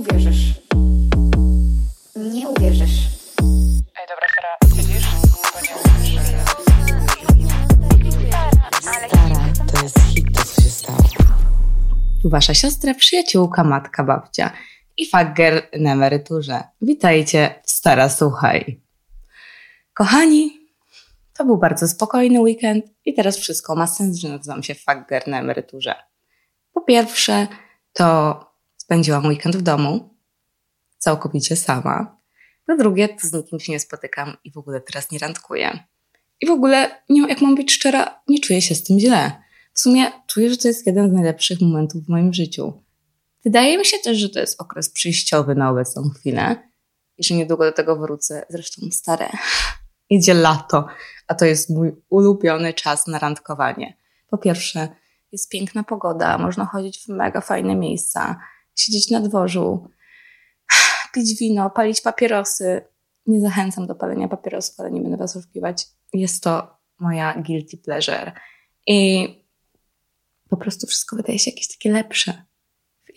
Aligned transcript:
uwierzysz. 0.00 0.54
Nie 2.16 2.48
uwierzysz. 2.48 3.08
Ej, 4.00 4.06
dobra, 4.08 4.26
Sara, 4.34 4.76
siedzisz? 4.76 5.06
Bo 5.52 5.60
nie 5.60 5.74
Stara, 9.08 9.52
to 9.72 9.82
jest 9.82 9.98
hit, 9.98 10.26
to 10.36 10.44
co 10.44 10.62
się 10.62 10.68
stało. 10.68 10.98
Wasza 12.24 12.54
siostra, 12.54 12.94
przyjaciółka, 12.94 13.64
matka, 13.64 14.04
babcia 14.04 14.50
i 14.96 15.06
fager 15.06 15.68
na 15.80 15.92
emeryturze. 15.92 16.62
Witajcie 16.82 17.54
w 17.64 17.70
Stara 17.70 18.08
Słuchaj. 18.08 18.80
Kochani, 19.94 20.68
to 21.38 21.44
był 21.44 21.56
bardzo 21.56 21.88
spokojny 21.88 22.40
weekend 22.40 22.84
i 23.04 23.14
teraz 23.14 23.36
wszystko 23.36 23.74
ma 23.74 23.86
sens, 23.86 24.16
że 24.16 24.28
nazywam 24.28 24.62
się 24.62 24.74
fager 24.74 25.28
na 25.28 25.40
emeryturze. 25.40 25.94
Po 26.74 26.80
pierwsze, 26.80 27.46
to 27.92 28.49
spędziłam 28.90 29.26
weekend 29.26 29.56
w 29.56 29.62
domu, 29.62 30.14
całkowicie 30.98 31.56
sama. 31.56 32.16
Po 32.66 32.76
drugie, 32.76 33.08
to 33.08 33.26
z 33.26 33.32
nikim 33.32 33.60
się 33.60 33.72
nie 33.72 33.80
spotykam 33.80 34.36
i 34.44 34.52
w 34.52 34.56
ogóle 34.56 34.80
teraz 34.80 35.10
nie 35.10 35.18
randkuję. 35.18 35.78
I 36.40 36.46
w 36.46 36.50
ogóle, 36.50 37.02
nie, 37.08 37.28
jak 37.28 37.40
mam 37.40 37.54
być 37.54 37.72
szczera, 37.72 38.22
nie 38.28 38.38
czuję 38.38 38.62
się 38.62 38.74
z 38.74 38.84
tym 38.84 39.00
źle. 39.00 39.32
W 39.74 39.80
sumie 39.80 40.12
czuję, 40.26 40.50
że 40.50 40.56
to 40.56 40.68
jest 40.68 40.86
jeden 40.86 41.10
z 41.10 41.12
najlepszych 41.12 41.60
momentów 41.60 42.04
w 42.04 42.08
moim 42.08 42.32
życiu. 42.32 42.82
Wydaje 43.44 43.78
mi 43.78 43.84
się 43.84 43.96
też, 44.04 44.18
że 44.18 44.28
to 44.28 44.40
jest 44.40 44.60
okres 44.60 44.90
przejściowy 44.90 45.54
na 45.54 45.70
obecną 45.70 46.10
chwilę 46.18 46.68
i 47.18 47.24
że 47.24 47.34
niedługo 47.34 47.64
do 47.64 47.72
tego 47.72 47.96
wrócę. 47.96 48.46
Zresztą 48.48 48.82
stare. 48.90 49.28
Idzie 50.10 50.34
lato, 50.34 50.86
a 51.28 51.34
to 51.34 51.44
jest 51.44 51.70
mój 51.70 51.92
ulubiony 52.08 52.74
czas 52.74 53.06
na 53.06 53.18
randkowanie. 53.18 53.96
Po 54.30 54.38
pierwsze, 54.38 54.88
jest 55.32 55.50
piękna 55.50 55.82
pogoda, 55.82 56.38
można 56.38 56.66
chodzić 56.66 57.04
w 57.04 57.08
mega 57.08 57.40
fajne 57.40 57.76
miejsca, 57.76 58.40
siedzieć 58.80 59.10
na 59.10 59.20
dworzu, 59.20 59.88
pić 61.14 61.38
wino, 61.38 61.70
palić 61.70 62.00
papierosy. 62.00 62.84
Nie 63.26 63.40
zachęcam 63.40 63.86
do 63.86 63.94
palenia 63.94 64.28
papierosów, 64.28 64.80
ale 64.80 64.90
nie 64.90 65.00
będę 65.00 65.16
was 65.16 65.36
oszukiwać. 65.36 65.86
Jest 66.12 66.42
to 66.42 66.76
moja 67.00 67.42
guilty 67.42 67.76
pleasure. 67.76 68.32
I 68.86 69.28
po 70.48 70.56
prostu 70.56 70.86
wszystko 70.86 71.16
wydaje 71.16 71.38
się 71.38 71.50
jakieś 71.50 71.68
takie 71.68 71.92
lepsze. 71.92 72.44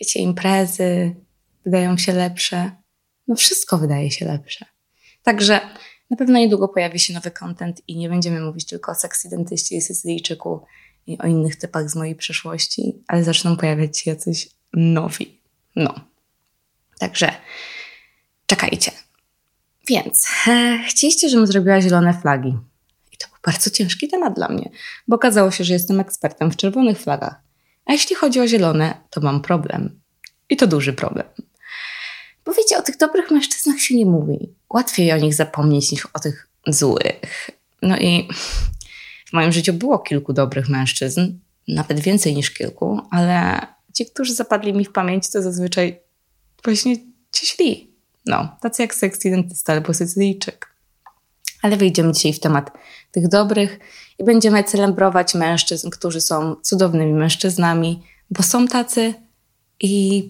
Wiecie, 0.00 0.20
imprezy 0.20 1.14
wydają 1.64 1.96
się 1.96 2.12
lepsze. 2.12 2.70
No 3.28 3.34
wszystko 3.34 3.78
wydaje 3.78 4.10
się 4.10 4.24
lepsze. 4.24 4.66
Także 5.22 5.60
na 6.10 6.16
pewno 6.16 6.38
niedługo 6.38 6.68
pojawi 6.68 6.98
się 6.98 7.14
nowy 7.14 7.30
content 7.30 7.88
i 7.88 7.96
nie 7.96 8.08
będziemy 8.08 8.40
mówić 8.40 8.66
tylko 8.66 8.92
o 8.92 8.94
seksydentyście 8.94 9.76
i 9.76 9.80
Sycylijczyku 9.80 10.60
i 11.06 11.18
o 11.18 11.26
innych 11.26 11.56
typach 11.56 11.90
z 11.90 11.96
mojej 11.96 12.14
przeszłości, 12.16 13.04
ale 13.08 13.24
zaczną 13.24 13.56
pojawiać 13.56 13.98
się 13.98 14.10
jacyś 14.10 14.50
nowi. 14.72 15.43
No. 15.76 15.94
Także 16.98 17.34
czekajcie. 18.46 18.90
Więc 19.88 20.28
chcieliście, 20.88 21.28
żebym 21.28 21.46
zrobiła 21.46 21.80
zielone 21.80 22.14
flagi. 22.14 22.58
I 23.12 23.16
to 23.16 23.28
był 23.28 23.38
bardzo 23.44 23.70
ciężki 23.70 24.08
temat 24.08 24.34
dla 24.34 24.48
mnie, 24.48 24.70
bo 25.08 25.16
okazało 25.16 25.50
się, 25.50 25.64
że 25.64 25.72
jestem 25.72 26.00
ekspertem 26.00 26.50
w 26.50 26.56
czerwonych 26.56 26.98
flagach. 27.00 27.34
A 27.86 27.92
jeśli 27.92 28.16
chodzi 28.16 28.40
o 28.40 28.48
zielone, 28.48 28.94
to 29.10 29.20
mam 29.20 29.42
problem. 29.42 30.00
I 30.50 30.56
to 30.56 30.66
duży 30.66 30.92
problem. 30.92 31.26
Bo 32.44 32.52
wiecie, 32.52 32.78
o 32.78 32.82
tych 32.82 32.96
dobrych 32.96 33.30
mężczyznach 33.30 33.80
się 33.80 33.96
nie 33.96 34.06
mówi. 34.06 34.54
Łatwiej 34.70 35.12
o 35.12 35.16
nich 35.16 35.34
zapomnieć 35.34 35.92
niż 35.92 36.06
o 36.06 36.18
tych 36.18 36.48
złych. 36.66 37.50
No 37.82 37.98
i 37.98 38.28
w 39.26 39.32
moim 39.32 39.52
życiu 39.52 39.72
było 39.72 39.98
kilku 39.98 40.32
dobrych 40.32 40.68
mężczyzn, 40.68 41.38
nawet 41.68 42.00
więcej 42.00 42.34
niż 42.34 42.50
kilku, 42.50 43.00
ale 43.10 43.60
ci, 43.94 44.06
którzy 44.06 44.34
zapadli 44.34 44.72
mi 44.72 44.84
w 44.84 44.92
pamięć, 44.92 45.30
to 45.30 45.42
zazwyczaj 45.42 46.00
właśnie 46.64 46.96
ci 47.32 47.46
źli. 47.46 47.94
No, 48.26 48.56
tacy 48.60 48.82
jak 48.82 48.94
seks 48.94 49.18
dentysta 49.18 49.72
albo 49.72 49.94
Sycylijczyk. 49.94 50.74
Ale 51.62 51.76
wyjdziemy 51.76 52.12
dzisiaj 52.12 52.32
w 52.32 52.40
temat 52.40 52.70
tych 53.12 53.28
dobrych 53.28 53.78
i 54.18 54.24
będziemy 54.24 54.64
celebrować 54.64 55.34
mężczyzn, 55.34 55.90
którzy 55.90 56.20
są 56.20 56.56
cudownymi 56.62 57.12
mężczyznami, 57.12 58.02
bo 58.30 58.42
są 58.42 58.68
tacy 58.68 59.14
i 59.80 60.28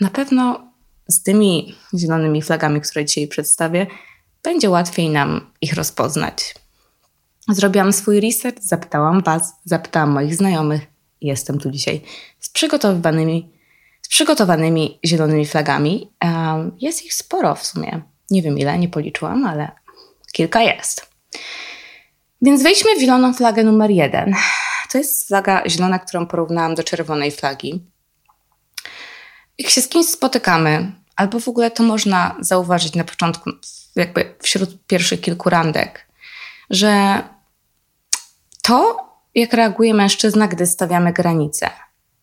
na 0.00 0.10
pewno 0.10 0.72
z 1.08 1.22
tymi 1.22 1.74
zielonymi 1.94 2.42
flagami, 2.42 2.80
które 2.80 3.04
dzisiaj 3.04 3.28
przedstawię, 3.28 3.86
będzie 4.42 4.70
łatwiej 4.70 5.10
nam 5.10 5.50
ich 5.60 5.74
rozpoznać. 5.74 6.54
Zrobiłam 7.48 7.92
swój 7.92 8.20
research, 8.20 8.62
zapytałam 8.62 9.22
Was, 9.22 9.52
zapytałam 9.64 10.10
moich 10.10 10.36
znajomych 10.36 10.93
jestem 11.26 11.58
tu 11.58 11.70
dzisiaj 11.70 12.00
z 12.40 12.48
przygotowanymi, 12.48 13.52
z 14.02 14.08
przygotowanymi 14.08 14.98
zielonymi 15.04 15.46
flagami. 15.46 16.10
Jest 16.80 17.04
ich 17.04 17.14
sporo 17.14 17.54
w 17.54 17.66
sumie. 17.66 18.02
Nie 18.30 18.42
wiem 18.42 18.58
ile, 18.58 18.78
nie 18.78 18.88
policzyłam, 18.88 19.46
ale 19.46 19.70
kilka 20.32 20.62
jest. 20.62 21.06
Więc 22.42 22.62
wejdźmy 22.62 22.96
w 22.96 23.00
zieloną 23.00 23.34
flagę 23.34 23.64
numer 23.64 23.90
jeden. 23.90 24.34
To 24.92 24.98
jest 24.98 25.28
flaga 25.28 25.62
zielona, 25.68 25.98
którą 25.98 26.26
porównałam 26.26 26.74
do 26.74 26.84
czerwonej 26.84 27.30
flagi. 27.30 27.82
Jak 29.58 29.70
się 29.70 29.80
z 29.80 29.88
kimś 29.88 30.06
spotykamy, 30.06 30.92
albo 31.16 31.40
w 31.40 31.48
ogóle 31.48 31.70
to 31.70 31.82
można 31.82 32.36
zauważyć 32.40 32.94
na 32.94 33.04
początku, 33.04 33.50
jakby 33.96 34.34
wśród 34.42 34.86
pierwszych 34.86 35.20
kilku 35.20 35.50
randek, 35.50 36.06
że 36.70 37.22
to, 38.62 38.96
jak 39.34 39.52
reaguje 39.52 39.94
mężczyzna, 39.94 40.48
gdy 40.48 40.66
stawiamy 40.66 41.12
granice. 41.12 41.70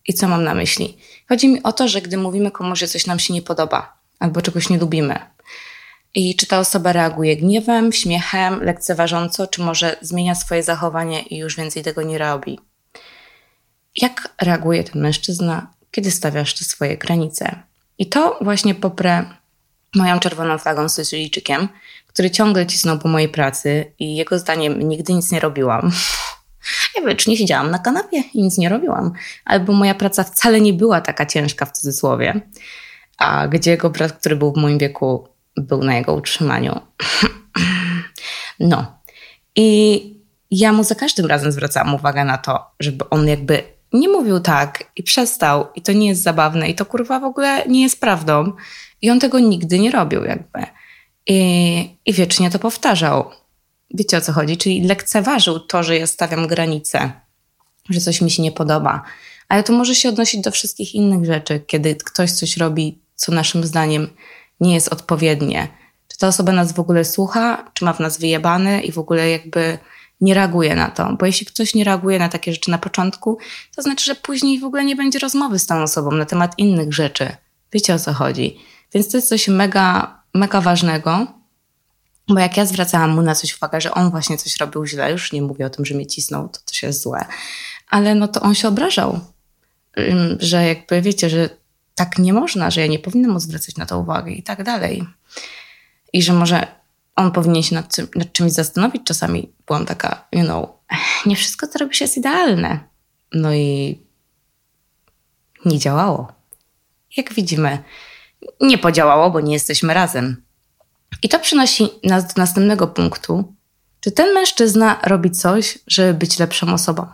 I 0.08 0.14
co 0.14 0.28
mam 0.28 0.44
na 0.44 0.54
myśli? 0.54 0.98
Chodzi 1.28 1.48
mi 1.48 1.62
o 1.62 1.72
to, 1.72 1.88
że 1.88 2.02
gdy 2.02 2.16
mówimy 2.16 2.50
komuś, 2.50 2.78
że 2.78 2.88
coś 2.88 3.06
nam 3.06 3.18
się 3.18 3.34
nie 3.34 3.42
podoba, 3.42 3.96
albo 4.18 4.42
czegoś 4.42 4.70
nie 4.70 4.78
lubimy, 4.78 5.18
i 6.14 6.36
czy 6.36 6.46
ta 6.46 6.58
osoba 6.58 6.92
reaguje 6.92 7.36
gniewem, 7.36 7.92
śmiechem, 7.92 8.62
lekceważąco, 8.62 9.46
czy 9.46 9.60
może 9.62 9.96
zmienia 10.00 10.34
swoje 10.34 10.62
zachowanie 10.62 11.22
i 11.22 11.36
już 11.36 11.56
więcej 11.56 11.82
tego 11.82 12.02
nie 12.02 12.18
robi. 12.18 12.58
Jak 13.96 14.34
reaguje 14.42 14.84
ten 14.84 15.02
mężczyzna, 15.02 15.66
kiedy 15.90 16.10
stawiasz 16.10 16.54
te 16.54 16.64
swoje 16.64 16.98
granice? 16.98 17.62
I 17.98 18.06
to 18.06 18.38
właśnie 18.40 18.74
poprę 18.74 19.24
moją 19.94 20.20
czerwoną 20.20 20.58
flagą 20.58 20.88
z 20.88 20.94
Sycylijczykiem, 20.94 21.68
który 22.06 22.30
ciągle 22.30 22.66
cisnął 22.66 22.98
po 22.98 23.08
mojej 23.08 23.28
pracy 23.28 23.92
i 23.98 24.16
jego 24.16 24.38
zdaniem 24.38 24.88
nigdy 24.88 25.14
nic 25.14 25.30
nie 25.32 25.40
robiłam. 25.40 25.92
Ja 26.96 27.06
wiecznie 27.06 27.36
siedziałam 27.36 27.70
na 27.70 27.78
kanapie 27.78 28.22
i 28.34 28.42
nic 28.42 28.58
nie 28.58 28.68
robiłam. 28.68 29.12
Albo 29.44 29.72
moja 29.72 29.94
praca 29.94 30.24
wcale 30.24 30.60
nie 30.60 30.72
była 30.72 31.00
taka 31.00 31.26
ciężka 31.26 31.66
w 31.66 31.72
cudzysłowie. 31.72 32.40
A 33.18 33.48
gdzie 33.48 33.70
jego 33.70 33.90
brat, 33.90 34.12
który 34.12 34.36
był 34.36 34.52
w 34.52 34.56
moim 34.56 34.78
wieku, 34.78 35.28
był 35.56 35.84
na 35.84 35.96
jego 35.96 36.14
utrzymaniu. 36.14 36.80
No. 38.60 38.98
I 39.56 40.00
ja 40.50 40.72
mu 40.72 40.84
za 40.84 40.94
każdym 40.94 41.26
razem 41.26 41.52
zwracałam 41.52 41.94
uwagę 41.94 42.24
na 42.24 42.38
to, 42.38 42.66
żeby 42.80 43.08
on 43.10 43.28
jakby 43.28 43.62
nie 43.92 44.08
mówił 44.08 44.40
tak 44.40 44.84
i 44.96 45.02
przestał 45.02 45.66
i 45.74 45.82
to 45.82 45.92
nie 45.92 46.08
jest 46.08 46.22
zabawne 46.22 46.68
i 46.68 46.74
to 46.74 46.86
kurwa 46.86 47.20
w 47.20 47.24
ogóle 47.24 47.66
nie 47.68 47.82
jest 47.82 48.00
prawdą. 48.00 48.52
I 49.02 49.10
on 49.10 49.20
tego 49.20 49.38
nigdy 49.38 49.78
nie 49.78 49.90
robił 49.90 50.24
jakby. 50.24 50.66
I, 51.26 51.96
i 52.06 52.12
wiecznie 52.12 52.50
to 52.50 52.58
powtarzał. 52.58 53.30
Wiecie 53.94 54.16
o 54.16 54.20
co 54.20 54.32
chodzi? 54.32 54.56
Czyli 54.56 54.82
lekceważył 54.82 55.60
to, 55.60 55.82
że 55.82 55.98
ja 55.98 56.06
stawiam 56.06 56.46
granice, 56.46 57.12
że 57.90 58.00
coś 58.00 58.20
mi 58.20 58.30
się 58.30 58.42
nie 58.42 58.52
podoba. 58.52 59.02
Ale 59.48 59.62
to 59.62 59.72
może 59.72 59.94
się 59.94 60.08
odnosić 60.08 60.40
do 60.40 60.50
wszystkich 60.50 60.94
innych 60.94 61.24
rzeczy, 61.24 61.60
kiedy 61.66 61.94
ktoś 61.94 62.32
coś 62.32 62.56
robi, 62.56 62.98
co 63.14 63.32
naszym 63.32 63.64
zdaniem 63.64 64.08
nie 64.60 64.74
jest 64.74 64.92
odpowiednie. 64.92 65.68
Czy 66.08 66.18
ta 66.18 66.28
osoba 66.28 66.52
nas 66.52 66.72
w 66.72 66.80
ogóle 66.80 67.04
słucha, 67.04 67.70
czy 67.74 67.84
ma 67.84 67.92
w 67.92 68.00
nas 68.00 68.18
wyjebane 68.18 68.80
i 68.80 68.92
w 68.92 68.98
ogóle 68.98 69.30
jakby 69.30 69.78
nie 70.20 70.34
reaguje 70.34 70.74
na 70.74 70.90
to. 70.90 71.16
Bo 71.18 71.26
jeśli 71.26 71.46
ktoś 71.46 71.74
nie 71.74 71.84
reaguje 71.84 72.18
na 72.18 72.28
takie 72.28 72.52
rzeczy 72.52 72.70
na 72.70 72.78
początku, 72.78 73.38
to 73.76 73.82
znaczy, 73.82 74.04
że 74.04 74.14
później 74.14 74.60
w 74.60 74.64
ogóle 74.64 74.84
nie 74.84 74.96
będzie 74.96 75.18
rozmowy 75.18 75.58
z 75.58 75.66
tą 75.66 75.82
osobą 75.82 76.12
na 76.12 76.24
temat 76.24 76.58
innych 76.58 76.92
rzeczy. 76.92 77.36
Wiecie 77.72 77.94
o 77.94 77.98
co 77.98 78.12
chodzi. 78.12 78.58
Więc 78.94 79.08
to 79.08 79.16
jest 79.16 79.28
coś 79.28 79.48
mega, 79.48 80.20
mega 80.34 80.60
ważnego, 80.60 81.26
bo 82.28 82.40
jak 82.40 82.56
ja 82.56 82.66
zwracałam 82.66 83.10
mu 83.10 83.22
na 83.22 83.34
coś 83.34 83.56
uwagę, 83.56 83.80
że 83.80 83.94
on 83.94 84.10
właśnie 84.10 84.38
coś 84.38 84.56
robił 84.56 84.86
źle, 84.86 85.12
już 85.12 85.32
nie 85.32 85.42
mówię 85.42 85.66
o 85.66 85.70
tym, 85.70 85.84
że 85.84 85.94
mnie 85.94 86.06
cisnął, 86.06 86.48
to 86.48 86.60
też 86.60 86.82
jest 86.82 87.02
złe, 87.02 87.24
ale 87.88 88.14
no 88.14 88.28
to 88.28 88.40
on 88.40 88.54
się 88.54 88.68
obrażał, 88.68 89.20
że 90.38 90.66
jakby 90.66 91.02
wiecie, 91.02 91.30
że 91.30 91.48
tak 91.94 92.18
nie 92.18 92.32
można, 92.32 92.70
że 92.70 92.80
ja 92.80 92.86
nie 92.86 92.98
powinnam 92.98 93.30
mu 93.30 93.40
zwracać 93.40 93.76
na 93.76 93.86
to 93.86 93.98
uwagę 93.98 94.30
i 94.30 94.42
tak 94.42 94.62
dalej. 94.62 95.04
I 96.12 96.22
że 96.22 96.32
może 96.32 96.66
on 97.16 97.32
powinien 97.32 97.62
się 97.62 97.74
nad, 97.74 97.96
nad 98.14 98.32
czymś 98.32 98.52
zastanowić. 98.52 99.02
Czasami 99.04 99.52
byłam 99.66 99.86
taka, 99.86 100.28
you 100.32 100.44
know, 100.44 100.68
nie 101.26 101.36
wszystko, 101.36 101.66
co 101.66 101.78
robi 101.78 101.94
się 101.94 102.04
jest 102.04 102.16
idealne. 102.16 102.80
No 103.32 103.54
i 103.54 103.98
nie 105.64 105.78
działało. 105.78 106.32
Jak 107.16 107.34
widzimy, 107.34 107.78
nie 108.60 108.78
podziałało, 108.78 109.30
bo 109.30 109.40
nie 109.40 109.52
jesteśmy 109.52 109.94
razem. 109.94 110.42
I 111.22 111.28
to 111.28 111.38
przynosi 111.38 111.88
nas 112.04 112.26
do 112.26 112.32
następnego 112.36 112.86
punktu. 112.86 113.54
Czy 114.00 114.12
ten 114.12 114.34
mężczyzna 114.34 115.00
robi 115.02 115.30
coś, 115.30 115.78
żeby 115.86 116.14
być 116.14 116.38
lepszą 116.38 116.74
osobą? 116.74 117.06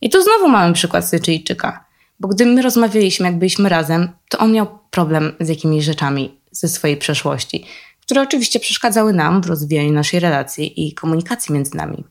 I 0.00 0.10
tu 0.10 0.22
znowu 0.22 0.48
mamy 0.48 0.74
przykład 0.74 1.08
Sycylijczyka 1.08 1.84
Bo 2.20 2.28
gdy 2.28 2.46
my 2.46 2.62
rozmawialiśmy, 2.62 3.26
jak 3.26 3.38
byliśmy 3.38 3.68
razem, 3.68 4.08
to 4.28 4.38
on 4.38 4.52
miał 4.52 4.78
problem 4.90 5.32
z 5.40 5.48
jakimiś 5.48 5.84
rzeczami 5.84 6.40
ze 6.50 6.68
swojej 6.68 6.96
przeszłości, 6.96 7.64
które 8.00 8.22
oczywiście 8.22 8.60
przeszkadzały 8.60 9.12
nam 9.12 9.42
w 9.42 9.46
rozwijaniu 9.46 9.92
naszej 9.92 10.20
relacji 10.20 10.88
i 10.88 10.94
komunikacji 10.94 11.54
między 11.54 11.76
nami. 11.76 12.04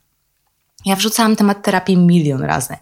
Ja 0.86 0.96
wrzucałam 0.96 1.36
temat 1.36 1.64
terapii 1.64 1.98
milion 1.98 2.42
razy. 2.42 2.76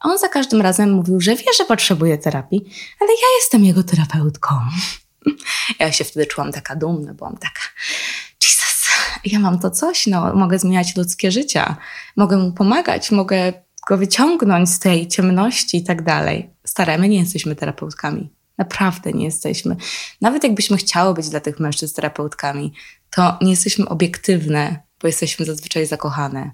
A 0.00 0.08
on 0.08 0.18
za 0.18 0.28
każdym 0.28 0.60
razem 0.60 0.92
mówił, 0.92 1.20
że 1.20 1.36
wie, 1.36 1.52
że 1.58 1.64
potrzebuje 1.64 2.18
terapii, 2.18 2.60
ale 3.00 3.10
ja 3.10 3.26
jestem 3.40 3.64
jego 3.64 3.82
terapeutką. 3.82 4.54
Ja 5.78 5.92
się 5.92 6.04
wtedy 6.04 6.26
czułam 6.26 6.52
taka 6.52 6.76
dumna, 6.76 7.14
byłam 7.14 7.36
taka, 7.36 7.60
Jesus, 8.42 8.88
ja 9.24 9.38
mam 9.38 9.58
to 9.58 9.70
coś, 9.70 10.06
no, 10.06 10.34
mogę 10.34 10.58
zmieniać 10.58 10.96
ludzkie 10.96 11.30
życia, 11.30 11.76
mogę 12.16 12.36
mu 12.36 12.52
pomagać, 12.52 13.10
mogę 13.10 13.52
go 13.88 13.98
wyciągnąć 13.98 14.70
z 14.70 14.78
tej 14.78 15.08
ciemności 15.08 15.76
i 15.76 15.84
tak 15.84 16.02
dalej. 16.02 16.50
Staramy, 16.64 17.08
nie 17.08 17.18
jesteśmy 17.18 17.56
terapeutkami. 17.56 18.32
Naprawdę 18.58 19.12
nie 19.12 19.24
jesteśmy. 19.24 19.76
Nawet 20.20 20.44
jakbyśmy 20.44 20.76
chciały 20.76 21.14
być 21.14 21.28
dla 21.28 21.40
tych 21.40 21.60
mężczyzn 21.60 21.94
terapeutkami, 21.94 22.72
to 23.10 23.38
nie 23.42 23.50
jesteśmy 23.50 23.88
obiektywne, 23.88 24.82
bo 25.00 25.06
jesteśmy 25.06 25.46
zazwyczaj 25.46 25.86
zakochane. 25.86 26.50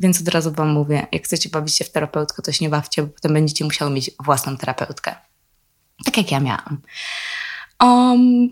Więc 0.00 0.20
od 0.20 0.28
razu 0.28 0.52
Wam 0.52 0.68
mówię, 0.68 1.06
jak 1.12 1.24
chcecie 1.24 1.48
bawić 1.48 1.76
się 1.76 1.84
w 1.84 1.90
terapeutkę, 1.90 2.42
to 2.42 2.52
się 2.52 2.64
nie 2.64 2.68
bawcie, 2.68 3.02
bo 3.02 3.08
potem 3.08 3.32
będziecie 3.32 3.64
musiały 3.64 3.90
mieć 3.90 4.10
własną 4.24 4.56
terapeutkę. 4.56 5.14
Tak 6.04 6.16
jak 6.16 6.30
ja 6.30 6.40
miałam. 6.40 6.80
Um, 7.80 8.48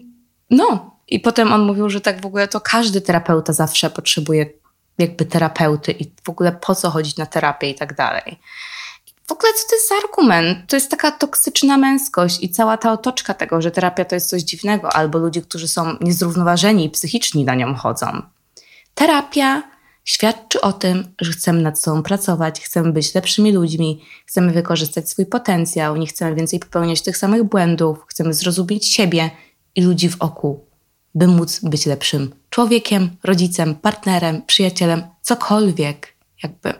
no, 0.51 0.97
i 1.09 1.21
potem 1.21 1.53
on 1.53 1.67
mówił, 1.67 1.91
że 1.91 2.01
tak 2.01 2.23
w 2.23 2.27
ogóle 2.27 2.49
to 2.49 2.61
każdy 2.61 3.01
terapeuta 3.01 3.53
zawsze 3.53 3.91
potrzebuje 3.91 4.47
jakby 4.99 5.25
terapeuty 5.25 5.93
i 5.93 6.05
w 6.25 6.29
ogóle 6.29 6.53
po 6.53 6.75
co 6.75 6.91
chodzić 6.91 7.17
na 7.17 7.27
terapię 7.27 7.71
i 7.71 7.75
tak 7.75 7.95
dalej. 7.95 8.39
W 9.27 9.33
ogóle 9.33 9.53
co 9.53 9.69
to 9.69 9.75
jest 9.75 9.89
za 9.89 9.95
argument? 9.95 10.59
To 10.71 10.77
jest 10.77 10.91
taka 10.91 11.13
toksyczna 11.13 11.77
męskość 11.77 12.43
i 12.43 12.51
cała 12.51 12.77
ta 12.77 12.93
otoczka 12.93 13.35
tego, 13.35 13.63
że 13.63 13.71
terapia 13.71 14.05
to 14.05 14.15
jest 14.15 14.31
coś 14.31 14.43
dziwnego, 14.43 14.93
albo 14.93 15.19
ludzie, 15.19 15.43
którzy 15.43 15.69
są 15.69 15.97
niezrównoważeni 16.01 16.85
i 16.85 16.91
psychiczni 16.91 17.45
na 17.45 17.55
nią 17.55 17.75
chodzą. 17.75 18.23
Terapia 18.95 19.63
świadczy 20.09 20.61
o 20.61 20.73
tym, 20.73 21.15
że 21.21 21.33
chcemy 21.33 21.63
nad 21.63 21.81
sobą 21.81 22.03
pracować, 22.03 22.61
chcemy 22.61 22.93
być 22.93 23.15
lepszymi 23.15 23.53
ludźmi, 23.53 24.01
chcemy 24.27 24.53
wykorzystać 24.53 25.11
swój 25.11 25.27
potencjał, 25.27 25.97
nie 25.97 26.07
chcemy 26.07 26.35
więcej 26.35 26.61
popełniać 26.61 27.03
tych 27.03 27.17
samych 27.17 27.45
błędów, 27.45 27.99
chcemy 28.07 28.35
zrozumieć 28.35 28.87
siebie 28.87 29.31
i 29.77 29.83
ludzi 29.83 30.09
wokół, 30.09 30.65
by 31.15 31.27
móc 31.27 31.61
być 31.63 31.87
lepszym 31.87 32.35
człowiekiem, 32.51 33.11
rodzicem, 33.25 33.75
partnerem, 33.75 34.43
przyjacielem, 34.43 35.03
cokolwiek. 35.23 36.15
Jakby. 36.43 36.75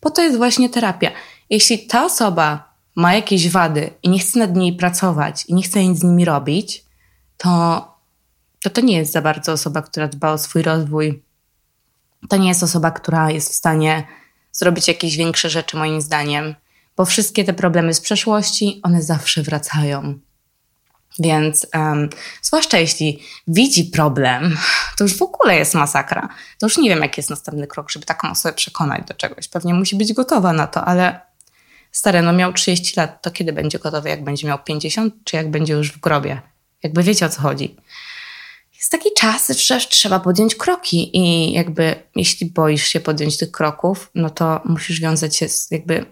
Po 0.00 0.10
to 0.10 0.22
jest 0.22 0.36
właśnie 0.36 0.68
terapia. 0.68 1.10
Jeśli 1.50 1.86
ta 1.86 2.04
osoba 2.04 2.74
ma 2.96 3.14
jakieś 3.14 3.50
wady 3.50 3.90
i 4.02 4.08
nie 4.08 4.18
chce 4.18 4.38
nad 4.38 4.56
niej 4.56 4.72
pracować 4.72 5.46
i 5.46 5.54
nie 5.54 5.62
chce 5.62 5.84
nic 5.84 5.98
z 5.98 6.02
nimi 6.02 6.24
robić, 6.24 6.84
to 7.36 7.92
to, 8.62 8.70
to 8.70 8.80
nie 8.80 8.96
jest 8.96 9.12
za 9.12 9.22
bardzo 9.22 9.52
osoba, 9.52 9.82
która 9.82 10.08
dba 10.08 10.32
o 10.32 10.38
swój 10.38 10.62
rozwój, 10.62 11.22
to 12.28 12.36
nie 12.36 12.48
jest 12.48 12.62
osoba, 12.62 12.90
która 12.90 13.30
jest 13.30 13.50
w 13.50 13.54
stanie 13.54 14.06
zrobić 14.52 14.88
jakieś 14.88 15.16
większe 15.16 15.50
rzeczy, 15.50 15.76
moim 15.76 16.00
zdaniem, 16.00 16.54
bo 16.96 17.04
wszystkie 17.04 17.44
te 17.44 17.52
problemy 17.52 17.94
z 17.94 18.00
przeszłości, 18.00 18.80
one 18.82 19.02
zawsze 19.02 19.42
wracają. 19.42 20.18
Więc 21.18 21.66
um, 21.74 22.10
zwłaszcza 22.42 22.78
jeśli 22.78 23.22
widzi 23.48 23.84
problem, 23.84 24.56
to 24.98 25.04
już 25.04 25.18
w 25.18 25.22
ogóle 25.22 25.56
jest 25.56 25.74
masakra. 25.74 26.28
To 26.58 26.66
już 26.66 26.78
nie 26.78 26.90
wiem, 26.90 27.02
jaki 27.02 27.20
jest 27.20 27.30
następny 27.30 27.66
krok, 27.66 27.90
żeby 27.90 28.06
taką 28.06 28.30
osobę 28.30 28.54
przekonać 28.54 29.02
do 29.08 29.14
czegoś. 29.14 29.48
Pewnie 29.48 29.74
musi 29.74 29.96
być 29.96 30.12
gotowa 30.12 30.52
na 30.52 30.66
to, 30.66 30.84
ale 30.84 31.20
stary, 31.92 32.22
no 32.22 32.32
miał 32.32 32.52
30 32.52 33.00
lat, 33.00 33.22
to 33.22 33.30
kiedy 33.30 33.52
będzie 33.52 33.78
gotowy? 33.78 34.08
Jak 34.08 34.24
będzie 34.24 34.46
miał 34.46 34.58
50, 34.58 35.14
czy 35.24 35.36
jak 35.36 35.50
będzie 35.50 35.72
już 35.72 35.92
w 35.92 36.00
grobie? 36.00 36.40
Jakby 36.82 37.02
wiecie 37.02 37.26
o 37.26 37.28
co 37.28 37.40
chodzi 37.40 37.76
jest 38.82 38.92
taki 38.92 39.08
czas, 39.16 39.48
że 39.48 39.80
trzeba 39.80 40.20
podjąć 40.20 40.54
kroki 40.54 41.18
i 41.18 41.52
jakby 41.52 41.94
jeśli 42.16 42.50
boisz 42.50 42.88
się 42.88 43.00
podjąć 43.00 43.38
tych 43.38 43.50
kroków, 43.50 44.10
no 44.14 44.30
to 44.30 44.60
musisz 44.64 45.00
wiązać 45.00 45.36
się 45.36 45.48
z, 45.48 45.70
jakby 45.70 46.06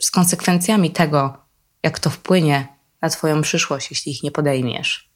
z 0.00 0.10
konsekwencjami 0.10 0.90
tego, 0.90 1.36
jak 1.82 1.98
to 1.98 2.10
wpłynie 2.10 2.68
na 3.02 3.08
twoją 3.08 3.42
przyszłość, 3.42 3.90
jeśli 3.90 4.12
ich 4.12 4.22
nie 4.22 4.30
podejmiesz, 4.30 5.10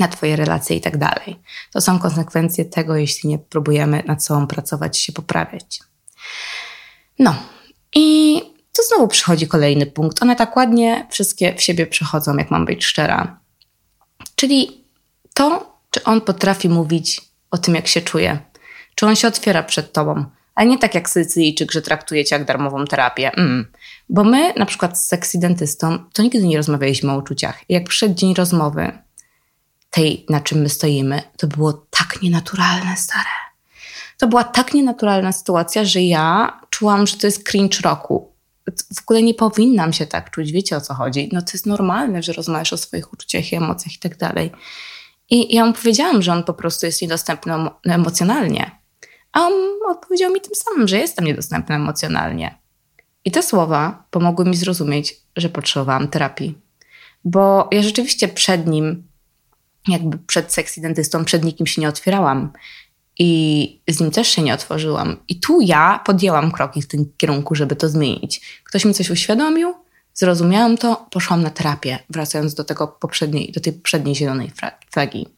na 0.00 0.08
twoje 0.08 0.36
relacje 0.36 0.76
i 0.76 0.80
tak 0.80 0.96
dalej. 0.96 1.40
To 1.72 1.80
są 1.80 1.98
konsekwencje 1.98 2.64
tego, 2.64 2.96
jeśli 2.96 3.28
nie 3.28 3.38
próbujemy 3.38 4.02
nad 4.06 4.24
sobą 4.24 4.46
pracować, 4.46 4.98
się 4.98 5.12
poprawiać. 5.12 5.80
No 7.18 7.34
i 7.94 8.40
tu 8.76 8.82
znowu 8.88 9.08
przychodzi 9.08 9.48
kolejny 9.48 9.86
punkt. 9.86 10.22
One 10.22 10.36
tak 10.36 10.56
ładnie 10.56 11.06
wszystkie 11.10 11.54
w 11.54 11.62
siebie 11.62 11.86
przechodzą, 11.86 12.36
jak 12.36 12.50
mam 12.50 12.64
być 12.64 12.84
szczera. 12.84 13.40
Czyli 14.36 14.84
to, 15.34 15.75
czy 15.96 16.04
on 16.04 16.20
potrafi 16.20 16.68
mówić 16.68 17.20
o 17.50 17.58
tym, 17.58 17.74
jak 17.74 17.86
się 17.86 18.00
czuje? 18.00 18.38
Czy 18.94 19.06
on 19.06 19.16
się 19.16 19.28
otwiera 19.28 19.62
przed 19.62 19.92
tobą? 19.92 20.24
Ale 20.54 20.66
nie 20.66 20.78
tak 20.78 20.94
jak 20.94 21.10
Sycylijczyk, 21.10 21.72
że 21.72 21.82
traktuje 21.82 22.24
cię 22.24 22.36
jak 22.36 22.44
darmową 22.44 22.84
terapię. 22.84 23.30
Mm. 23.32 23.66
Bo 24.08 24.24
my, 24.24 24.52
na 24.56 24.66
przykład 24.66 24.98
z 24.98 25.06
seksidentystą, 25.06 25.98
to 26.12 26.22
nigdy 26.22 26.42
nie 26.42 26.56
rozmawialiśmy 26.56 27.12
o 27.12 27.18
uczuciach. 27.18 27.60
I 27.68 27.74
jak 27.74 27.84
przyszedł 27.84 28.14
dzień 28.14 28.34
rozmowy, 28.34 28.98
tej, 29.90 30.26
na 30.28 30.40
czym 30.40 30.58
my 30.58 30.68
stoimy, 30.68 31.22
to 31.36 31.46
było 31.46 31.72
tak 31.72 32.22
nienaturalne, 32.22 32.96
stare. 32.96 33.36
To 34.18 34.28
była 34.28 34.44
tak 34.44 34.74
nienaturalna 34.74 35.32
sytuacja, 35.32 35.84
że 35.84 36.02
ja 36.02 36.60
czułam, 36.70 37.06
że 37.06 37.16
to 37.16 37.26
jest 37.26 37.48
cringe 37.48 37.80
roku. 37.82 38.32
W 38.96 39.02
ogóle 39.02 39.22
nie 39.22 39.34
powinnam 39.34 39.92
się 39.92 40.06
tak 40.06 40.30
czuć, 40.30 40.52
wiecie 40.52 40.76
o 40.76 40.80
co 40.80 40.94
chodzi. 40.94 41.28
No 41.32 41.42
to 41.42 41.50
jest 41.52 41.66
normalne, 41.66 42.22
że 42.22 42.32
rozmawiasz 42.32 42.72
o 42.72 42.76
swoich 42.76 43.12
uczuciach 43.12 43.52
i 43.52 43.56
emocjach 43.56 43.94
i 43.94 43.98
tak 43.98 44.16
dalej. 44.16 44.50
I 45.30 45.54
ja 45.54 45.66
mu 45.66 45.72
powiedziałam, 45.72 46.22
że 46.22 46.32
on 46.32 46.44
po 46.44 46.54
prostu 46.54 46.86
jest 46.86 47.02
niedostępny 47.02 47.52
emocjonalnie. 47.84 48.70
A 49.32 49.40
on 49.40 49.52
odpowiedział 49.88 50.32
mi 50.32 50.40
tym 50.40 50.54
samym, 50.54 50.88
że 50.88 50.98
jestem 50.98 51.24
niedostępny 51.24 51.74
emocjonalnie. 51.74 52.58
I 53.24 53.30
te 53.30 53.42
słowa 53.42 54.04
pomogły 54.10 54.44
mi 54.44 54.56
zrozumieć, 54.56 55.16
że 55.36 55.48
potrzebowałam 55.48 56.08
terapii. 56.08 56.58
Bo 57.24 57.68
ja 57.72 57.82
rzeczywiście 57.82 58.28
przed 58.28 58.66
nim, 58.66 59.08
jakby 59.88 60.18
przed 60.18 60.52
seksidentystą, 60.52 61.24
przed 61.24 61.44
nikim 61.44 61.66
się 61.66 61.80
nie 61.80 61.88
otwierałam. 61.88 62.52
I 63.18 63.80
z 63.88 64.00
nim 64.00 64.10
też 64.10 64.28
się 64.28 64.42
nie 64.42 64.54
otworzyłam. 64.54 65.16
I 65.28 65.40
tu 65.40 65.60
ja 65.60 66.00
podjęłam 66.04 66.52
kroki 66.52 66.82
w 66.82 66.86
tym 66.88 67.12
kierunku, 67.16 67.54
żeby 67.54 67.76
to 67.76 67.88
zmienić. 67.88 68.60
Ktoś 68.64 68.84
mi 68.84 68.94
coś 68.94 69.10
uświadomił, 69.10 69.74
Zrozumiałam 70.16 70.76
to, 70.78 71.06
poszłam 71.10 71.42
na 71.42 71.50
terapię, 71.50 71.98
wracając 72.10 72.54
do 72.54 72.64
tego 72.64 72.88
poprzedniej, 72.88 73.52
do 73.52 73.60
tej 73.60 73.72
poprzedniej 73.72 74.14
zielonej 74.14 74.52
flagi. 74.90 75.28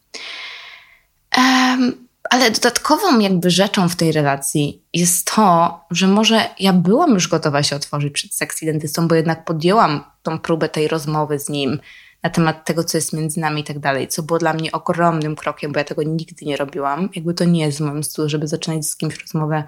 Um, 1.36 2.08
ale 2.30 2.50
dodatkową 2.50 3.18
jakby 3.18 3.50
rzeczą 3.50 3.88
w 3.88 3.96
tej 3.96 4.12
relacji 4.12 4.82
jest 4.94 5.34
to, 5.34 5.80
że 5.90 6.08
może 6.08 6.40
ja 6.60 6.72
byłam 6.72 7.10
już 7.10 7.28
gotowa 7.28 7.62
się 7.62 7.76
otworzyć 7.76 8.12
przed 8.12 8.34
seksidentystą, 8.34 9.08
bo 9.08 9.14
jednak 9.14 9.44
podjęłam 9.44 10.04
tą 10.22 10.38
próbę 10.38 10.68
tej 10.68 10.88
rozmowy 10.88 11.38
z 11.38 11.48
nim 11.48 11.78
na 12.22 12.30
temat 12.30 12.64
tego, 12.64 12.84
co 12.84 12.98
jest 12.98 13.12
między 13.12 13.40
nami 13.40 13.60
i 13.60 13.64
tak 13.64 13.78
dalej, 13.78 14.08
co 14.08 14.22
było 14.22 14.38
dla 14.38 14.52
mnie 14.52 14.72
ogromnym 14.72 15.36
krokiem, 15.36 15.72
bo 15.72 15.78
ja 15.78 15.84
tego 15.84 16.02
nigdy 16.02 16.46
nie 16.46 16.56
robiłam. 16.56 17.08
Jakby 17.14 17.34
to 17.34 17.44
nie 17.44 17.60
jest 17.60 17.78
w 17.78 17.80
moim 17.80 18.04
stylu, 18.04 18.28
żeby 18.28 18.48
zaczynać 18.48 18.86
z 18.86 18.96
kimś 18.96 19.20
rozmowę 19.20 19.64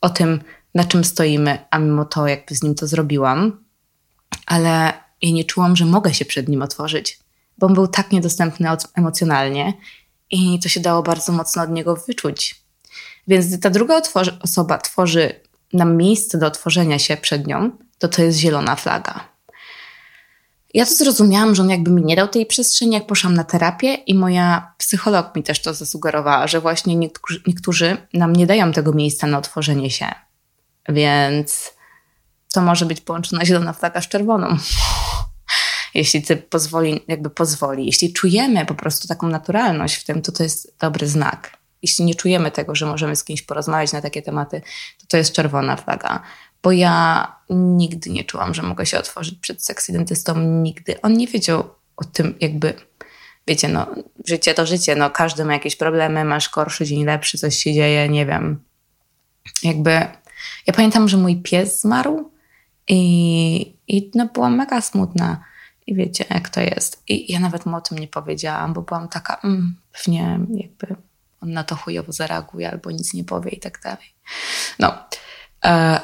o 0.00 0.08
tym, 0.08 0.40
na 0.74 0.84
czym 0.84 1.04
stoimy, 1.04 1.58
a 1.70 1.78
mimo 1.78 2.04
to 2.04 2.26
jakby 2.26 2.54
z 2.54 2.62
nim 2.62 2.74
to 2.74 2.86
zrobiłam 2.86 3.65
ale 4.46 4.92
ja 5.22 5.30
nie 5.32 5.44
czułam, 5.44 5.76
że 5.76 5.84
mogę 5.84 6.14
się 6.14 6.24
przed 6.24 6.48
nim 6.48 6.62
otworzyć, 6.62 7.18
bo 7.58 7.66
on 7.66 7.74
był 7.74 7.88
tak 7.88 8.12
niedostępny 8.12 8.68
emocjonalnie 8.94 9.72
i 10.30 10.60
to 10.60 10.68
się 10.68 10.80
dało 10.80 11.02
bardzo 11.02 11.32
mocno 11.32 11.62
od 11.62 11.70
niego 11.70 11.96
wyczuć. 11.96 12.62
Więc 13.28 13.46
gdy 13.46 13.58
ta 13.58 13.70
druga 13.70 14.00
osoba 14.42 14.78
tworzy 14.78 15.40
nam 15.72 15.96
miejsce 15.96 16.38
do 16.38 16.46
otworzenia 16.46 16.98
się 16.98 17.16
przed 17.16 17.46
nią, 17.46 17.70
to 17.98 18.08
to 18.08 18.22
jest 18.22 18.38
zielona 18.38 18.76
flaga. 18.76 19.36
Ja 20.74 20.86
to 20.86 20.94
zrozumiałam, 20.94 21.54
że 21.54 21.62
on 21.62 21.70
jakby 21.70 21.90
mi 21.90 22.04
nie 22.04 22.16
dał 22.16 22.28
tej 22.28 22.46
przestrzeni, 22.46 22.92
jak 22.92 23.06
poszłam 23.06 23.34
na 23.34 23.44
terapię 23.44 23.94
i 23.94 24.14
moja 24.14 24.72
psycholog 24.78 25.36
mi 25.36 25.42
też 25.42 25.62
to 25.62 25.74
zasugerowała, 25.74 26.46
że 26.46 26.60
właśnie 26.60 26.96
niektórzy, 26.96 27.42
niektórzy 27.46 27.96
nam 28.14 28.36
nie 28.36 28.46
dają 28.46 28.72
tego 28.72 28.92
miejsca 28.92 29.26
na 29.26 29.38
otworzenie 29.38 29.90
się. 29.90 30.06
Więc 30.88 31.75
to 32.56 32.62
może 32.62 32.86
być 32.86 33.00
połączona 33.00 33.44
zielona 33.44 33.72
flaga 33.72 34.00
z 34.00 34.08
czerwoną. 34.08 34.56
Jeśli 35.94 36.22
ty 36.22 36.36
pozwoli, 36.36 37.04
jakby 37.08 37.30
pozwoli, 37.30 37.86
jeśli 37.86 38.12
czujemy 38.12 38.66
po 38.66 38.74
prostu 38.74 39.08
taką 39.08 39.28
naturalność 39.28 39.94
w 39.94 40.04
tym, 40.04 40.22
to 40.22 40.32
to 40.32 40.42
jest 40.42 40.76
dobry 40.80 41.08
znak. 41.08 41.56
Jeśli 41.82 42.04
nie 42.04 42.14
czujemy 42.14 42.50
tego, 42.50 42.74
że 42.74 42.86
możemy 42.86 43.16
z 43.16 43.24
kimś 43.24 43.42
porozmawiać 43.42 43.92
na 43.92 44.00
takie 44.00 44.22
tematy, 44.22 44.62
to 45.00 45.06
to 45.08 45.16
jest 45.16 45.32
czerwona 45.32 45.76
flaga. 45.76 46.22
Bo 46.62 46.72
ja 46.72 47.32
nigdy 47.50 48.10
nie 48.10 48.24
czułam, 48.24 48.54
że 48.54 48.62
mogę 48.62 48.86
się 48.86 48.98
otworzyć 48.98 49.38
przed 49.40 49.64
seksidentystą, 49.64 50.40
nigdy. 50.40 51.00
On 51.00 51.12
nie 51.12 51.26
wiedział 51.26 51.70
o 51.96 52.04
tym, 52.04 52.34
jakby, 52.40 52.74
wiecie, 53.46 53.68
no, 53.68 53.86
życie 54.26 54.54
to 54.54 54.66
życie, 54.66 54.96
no, 54.96 55.10
każdy 55.10 55.44
ma 55.44 55.52
jakieś 55.52 55.76
problemy, 55.76 56.24
masz 56.24 56.50
gorszy 56.50 56.84
dzień, 56.84 57.04
lepszy, 57.04 57.38
coś 57.38 57.56
się 57.56 57.72
dzieje, 57.72 58.08
nie 58.08 58.26
wiem. 58.26 58.62
Jakby, 59.62 59.90
ja 60.66 60.72
pamiętam, 60.74 61.08
że 61.08 61.16
mój 61.16 61.36
pies 61.36 61.80
zmarł 61.80 62.35
i 62.88 63.76
I 63.88 64.10
no, 64.14 64.26
byłam 64.26 64.56
mega 64.56 64.80
smutna. 64.80 65.44
I 65.86 65.94
wiecie, 65.94 66.24
jak 66.30 66.48
to 66.48 66.60
jest. 66.60 67.02
I 67.08 67.32
ja 67.32 67.40
nawet 67.40 67.66
mu 67.66 67.76
o 67.76 67.80
tym 67.80 67.98
nie 67.98 68.08
powiedziałam, 68.08 68.72
bo 68.72 68.82
byłam 68.82 69.08
taka, 69.08 69.40
mm, 69.44 69.76
pewnie 69.92 70.40
jakby 70.54 70.96
on 71.40 71.52
na 71.52 71.64
to 71.64 71.76
chujowo 71.76 72.12
zareaguje 72.12 72.70
albo 72.70 72.90
nic 72.90 73.14
nie 73.14 73.24
powie 73.24 73.50
i 73.50 73.60
tak 73.60 73.80
dalej. 73.84 74.14
No. 74.78 74.94
E, 75.64 76.00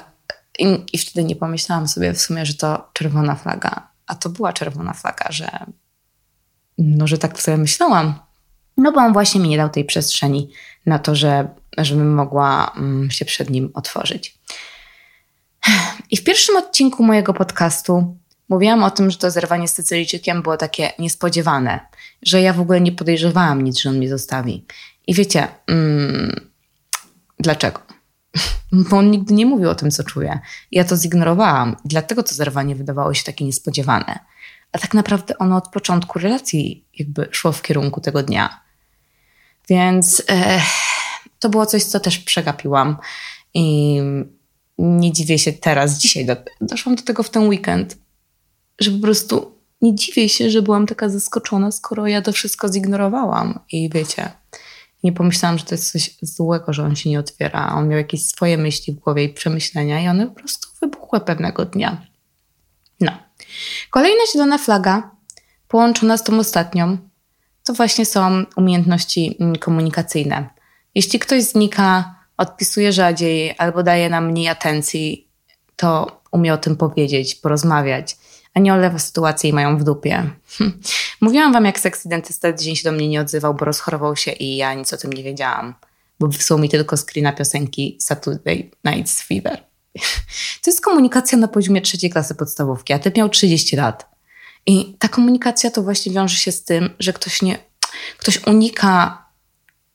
i, 0.58 0.84
I 0.92 0.98
wtedy 0.98 1.24
nie 1.24 1.36
pomyślałam 1.36 1.88
sobie 1.88 2.12
w 2.12 2.20
sumie, 2.20 2.46
że 2.46 2.54
to 2.54 2.90
czerwona 2.92 3.34
flaga. 3.34 3.88
A 4.06 4.14
to 4.14 4.28
była 4.28 4.52
czerwona 4.52 4.92
flaga, 4.92 5.26
że 5.30 5.66
no, 6.78 7.06
że 7.06 7.18
tak 7.18 7.40
sobie 7.40 7.56
myślałam. 7.56 8.14
No 8.76 8.92
bo 8.92 9.00
on 9.00 9.12
właśnie 9.12 9.40
mi 9.40 9.48
nie 9.48 9.56
dał 9.56 9.70
tej 9.70 9.84
przestrzeni 9.84 10.50
na 10.86 10.98
to, 10.98 11.14
że, 11.14 11.48
żebym 11.78 12.14
mogła 12.14 12.72
mm, 12.76 13.10
się 13.10 13.24
przed 13.24 13.50
nim 13.50 13.70
otworzyć. 13.74 14.38
I 16.11 16.16
w 16.16 16.25
pierwszym 16.25 16.57
odcinku 16.57 17.04
mojego 17.04 17.35
podcastu 17.35 18.16
mówiłam 18.49 18.83
o 18.83 18.90
tym, 18.90 19.11
że 19.11 19.19
to 19.19 19.31
zerwanie 19.31 19.69
z 19.69 19.75
Sycylijczykiem 19.75 20.42
było 20.42 20.57
takie 20.57 20.92
niespodziewane, 20.99 21.81
że 22.23 22.42
ja 22.42 22.52
w 22.52 22.61
ogóle 22.61 22.81
nie 22.81 22.92
podejrzewałam 22.92 23.64
nic, 23.64 23.81
że 23.81 23.88
on 23.88 23.97
mnie 23.97 24.09
zostawi. 24.09 24.66
I 25.07 25.14
wiecie, 25.14 25.49
mm, 25.66 26.50
dlaczego? 27.38 27.81
Bo 28.90 28.99
on 28.99 29.11
nigdy 29.11 29.35
nie 29.35 29.47
mówił 29.47 29.71
o 29.71 29.75
tym, 29.75 29.90
co 29.90 30.04
czuje. 30.04 30.40
Ja 30.71 30.85
to 30.85 30.97
zignorowałam. 30.97 31.76
Dlatego 31.85 32.23
to 32.23 32.35
zerwanie 32.35 32.76
wydawało 32.76 33.14
się 33.14 33.25
takie 33.25 33.45
niespodziewane. 33.45 34.19
A 34.73 34.78
tak 34.78 34.95
naprawdę 34.95 35.38
ono 35.38 35.57
od 35.57 35.69
początku 35.69 36.19
relacji 36.19 36.87
jakby 36.99 37.28
szło 37.31 37.52
w 37.52 37.62
kierunku 37.62 38.00
tego 38.00 38.23
dnia. 38.23 38.61
Więc 39.69 40.23
e, 40.31 40.61
to 41.38 41.49
było 41.49 41.66
coś, 41.66 41.85
co 41.85 42.00
też 42.00 42.19
przegapiłam. 42.19 42.97
I 43.54 43.99
nie 44.78 45.12
dziwię 45.12 45.38
się 45.38 45.52
teraz, 45.52 45.98
dzisiaj 45.98 46.26
do, 46.26 46.36
doszłam 46.60 46.94
do 46.94 47.02
tego 47.02 47.22
w 47.22 47.30
ten 47.30 47.48
weekend, 47.48 47.98
że 48.80 48.90
po 48.90 48.98
prostu 48.98 49.58
nie 49.82 49.94
dziwię 49.94 50.28
się, 50.28 50.50
że 50.50 50.62
byłam 50.62 50.86
taka 50.86 51.08
zaskoczona, 51.08 51.70
skoro 51.70 52.06
ja 52.06 52.22
to 52.22 52.32
wszystko 52.32 52.72
zignorowałam. 52.72 53.58
I 53.72 53.90
wiecie, 53.94 54.30
nie 55.02 55.12
pomyślałam, 55.12 55.58
że 55.58 55.64
to 55.64 55.74
jest 55.74 55.92
coś 55.92 56.16
złego, 56.22 56.72
że 56.72 56.84
on 56.84 56.96
się 56.96 57.10
nie 57.10 57.18
otwiera. 57.18 57.74
On 57.74 57.88
miał 57.88 57.98
jakieś 57.98 58.26
swoje 58.26 58.58
myśli 58.58 58.92
w 58.92 58.96
głowie 58.96 59.24
i 59.24 59.28
przemyślenia, 59.28 60.02
i 60.02 60.08
one 60.08 60.26
po 60.26 60.34
prostu 60.34 60.68
wybuchły 60.80 61.20
pewnego 61.20 61.64
dnia. 61.64 62.06
No. 63.00 63.12
Kolejna 63.90 64.22
zielona 64.32 64.58
flaga, 64.58 65.10
połączona 65.68 66.16
z 66.16 66.24
tą 66.24 66.38
ostatnią, 66.38 66.98
to 67.64 67.72
właśnie 67.72 68.06
są 68.06 68.44
umiejętności 68.56 69.38
komunikacyjne. 69.60 70.50
Jeśli 70.94 71.18
ktoś 71.18 71.42
znika, 71.42 72.14
odpisuje 72.42 72.92
rzadziej 72.92 73.54
albo 73.58 73.82
daje 73.82 74.11
nam 74.11 74.26
mniej 74.26 74.49
atencji, 74.49 75.28
to 75.76 76.20
umie 76.30 76.54
o 76.54 76.58
tym 76.58 76.76
powiedzieć, 76.76 77.34
porozmawiać, 77.34 78.16
a 78.54 78.61
nie 78.61 78.75
olewa 78.75 78.99
sytuację 78.99 79.50
i 79.50 79.52
mają 79.52 79.78
w 79.78 79.84
dupie. 79.84 80.30
Hm. 80.58 80.80
Mówiłam 81.20 81.52
wam, 81.52 81.64
jak 81.64 81.80
seks 81.80 82.06
dentysta 82.06 82.52
dzień 82.52 82.76
się 82.76 82.84
do 82.84 82.92
mnie 82.92 83.08
nie 83.08 83.20
odzywał, 83.20 83.54
bo 83.54 83.64
rozchorował 83.64 84.16
się 84.16 84.32
i 84.32 84.56
ja 84.56 84.75
nic 84.75 84.92
o 84.92 84.96
tym 84.96 85.12
nie 85.12 85.22
wiedziałam, 85.22 85.75
bo 86.20 86.28
wysłał 86.28 86.58
mi 86.58 86.68
tylko 86.68 86.96
screena 86.96 87.32
piosenki 87.32 87.99
Saturday 88.00 88.70
Night's 88.84 89.22
Fever. 89.22 89.64
To 90.62 90.70
jest 90.70 90.80
komunikacja 90.80 91.38
na 91.38 91.49
poziomie 91.49 91.80
trzeciej 91.80 92.11
klasy 92.11 92.34
podstawówki, 92.34 92.92
a 92.92 92.99
ty 92.99 93.12
miał 93.16 93.28
30 93.28 93.76
lat. 93.76 94.12
I 94.66 94.96
ta 94.99 95.08
komunikacja 95.08 95.70
to 95.70 95.82
właśnie 95.82 96.12
wiąże 96.12 96.37
się 96.37 96.52
z 96.52 96.64
tym, 96.64 96.90
że 96.99 97.12
ktoś 97.12 97.42
nie, 97.42 97.58
ktoś 98.18 98.46
unika 98.46 99.21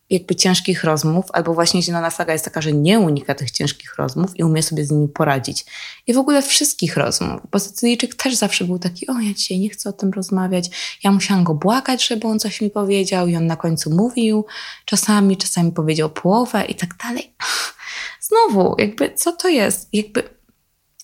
jakby 0.09 0.35
ciężkich 0.35 0.83
rozmów, 0.83 1.25
albo 1.33 1.53
właśnie 1.53 1.81
zielona 1.81 2.09
flaga 2.09 2.33
jest 2.33 2.45
taka, 2.45 2.61
że 2.61 2.73
nie 2.73 2.99
unika 2.99 3.35
tych 3.35 3.51
ciężkich 3.51 3.95
rozmów 3.95 4.31
i 4.35 4.43
umie 4.43 4.63
sobie 4.63 4.85
z 4.85 4.91
nimi 4.91 5.07
poradzić. 5.07 5.65
I 6.07 6.13
w 6.13 6.17
ogóle 6.17 6.41
wszystkich 6.41 6.97
rozmów, 6.97 7.41
bo 7.51 7.59
Sycylijczyk 7.59 8.15
też 8.15 8.35
zawsze 8.35 8.65
był 8.65 8.79
taki, 8.79 9.07
o 9.07 9.19
ja 9.19 9.33
dzisiaj 9.33 9.59
nie 9.59 9.69
chcę 9.69 9.89
o 9.89 9.93
tym 9.93 10.11
rozmawiać, 10.11 10.69
ja 11.03 11.11
musiałam 11.11 11.43
go 11.43 11.53
błagać, 11.53 12.07
żeby 12.07 12.27
on 12.27 12.39
coś 12.39 12.61
mi 12.61 12.69
powiedział 12.69 13.27
i 13.27 13.35
on 13.35 13.45
na 13.47 13.55
końcu 13.55 13.89
mówił, 13.89 14.45
czasami, 14.85 15.37
czasami 15.37 15.71
powiedział 15.71 16.09
połowę 16.09 16.65
i 16.65 16.75
tak 16.75 16.89
dalej. 17.03 17.33
Znowu, 18.27 18.75
jakby 18.77 19.13
co 19.15 19.31
to 19.31 19.47
jest? 19.47 19.89
Jakby 19.93 20.37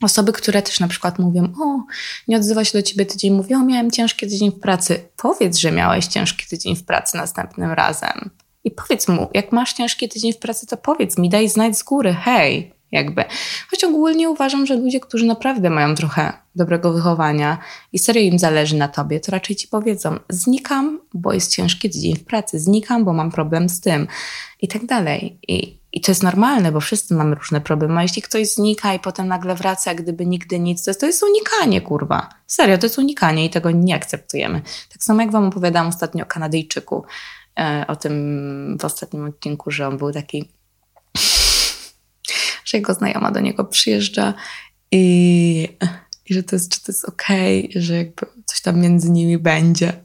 Osoby, 0.02 0.34
które 0.34 0.62
też 0.62 0.80
na 0.80 0.88
przykład 0.88 1.20
mówią, 1.20 1.54
o, 1.62 1.84
nie 2.28 2.38
odzywa 2.38 2.66
się 2.66 2.78
do 2.78 2.82
ciebie 2.82 3.06
tydzień, 3.06 3.34
mówią, 3.34 3.66
miałem 3.66 3.92
ciężki 3.92 4.28
tydzień 4.28 4.52
w 4.52 4.60
pracy. 4.60 5.10
Powiedz, 5.18 5.58
że 5.58 5.72
miałeś 5.72 6.06
ciężki 6.08 6.46
tydzień 6.48 6.76
w 6.76 6.86
pracy 6.86 7.18
następnym 7.18 7.72
razem. 7.72 8.30
I 8.64 8.72
powiedz 8.72 9.08
mu, 9.08 9.30
jak 9.34 9.52
masz 9.52 9.74
ciężki 9.74 10.10
tydzień 10.10 10.34
w 10.34 10.38
pracy, 10.38 10.68
to 10.68 10.78
powiedz 10.78 11.18
mi, 11.18 11.30
daj 11.30 11.50
znać 11.50 11.78
z 11.78 11.84
góry, 11.84 12.14
hej, 12.14 12.74
jakby. 12.92 13.26
Choć 13.72 13.84
ogólnie 13.84 14.30
uważam, 14.30 14.66
że 14.66 14.76
ludzie, 14.76 15.00
którzy 15.00 15.26
naprawdę 15.26 15.70
mają 15.70 15.96
trochę 15.96 16.34
dobrego 16.56 16.94
wychowania 16.94 17.58
i 17.94 18.00
serio 18.00 18.22
im 18.22 18.40
zależy 18.40 18.76
na 18.76 18.88
tobie, 18.88 19.20
to 19.20 19.32
raczej 19.32 19.56
ci 19.56 19.68
powiedzą, 19.68 20.20
znikam, 20.30 21.02
bo 21.14 21.34
jest 21.34 21.52
ciężki 21.52 21.90
tydzień 21.90 22.16
w 22.16 22.24
pracy, 22.24 22.60
znikam, 22.60 23.06
bo 23.06 23.14
mam 23.14 23.32
problem 23.32 23.70
z 23.70 23.82
tym 23.82 24.08
i 24.62 24.68
tak 24.68 24.86
dalej. 24.86 25.40
I, 25.48 25.80
i 25.92 26.02
to 26.02 26.12
jest 26.12 26.24
normalne, 26.24 26.72
bo 26.72 26.80
wszyscy 26.80 27.14
mamy 27.14 27.36
różne 27.36 27.62
problemy. 27.62 28.00
A 28.00 28.02
jeśli 28.02 28.22
ktoś 28.22 28.48
znika 28.48 28.94
i 28.94 29.00
potem 29.00 29.28
nagle 29.28 29.56
wraca, 29.56 29.96
gdyby 29.96 30.26
nigdy 30.26 30.60
nic, 30.60 30.84
to 30.84 30.90
jest, 30.92 31.00
to 31.00 31.06
jest 31.06 31.24
unikanie, 31.24 31.82
kurwa. 31.82 32.30
Serio, 32.48 32.78
to 32.78 32.86
jest 32.86 32.98
unikanie 32.98 33.46
i 33.46 33.50
tego 33.50 33.72
nie 33.72 33.96
akceptujemy. 33.96 34.62
Tak 34.94 35.04
samo 35.04 35.22
jak 35.22 35.32
wam 35.32 35.46
opowiadałam 35.46 35.88
ostatnio 35.88 36.24
o 36.24 36.28
Kanadyjczyku, 36.28 37.04
o 37.88 37.96
tym 37.96 38.78
w 38.82 38.86
ostatnim 38.86 39.26
odcinku, 39.26 39.72
że 39.72 39.88
on 39.88 39.98
był 39.98 40.12
taki, 40.12 40.50
że 42.66 42.78
jego 42.78 42.94
znajoma 42.94 43.32
do 43.32 43.40
niego 43.40 43.66
przyjeżdża 43.66 44.34
i, 44.92 45.78
i 46.26 46.34
że 46.34 46.44
to 46.44 46.56
jest, 46.56 46.72
czy 46.72 46.84
to 46.84 46.92
jest 46.92 47.06
okej, 47.06 47.70
okay, 47.70 47.82
że 47.82 47.98
jakby 47.98 48.26
coś 48.46 48.62
tam 48.62 48.80
między 48.80 49.12
nimi 49.12 49.38
będzie. 49.38 50.04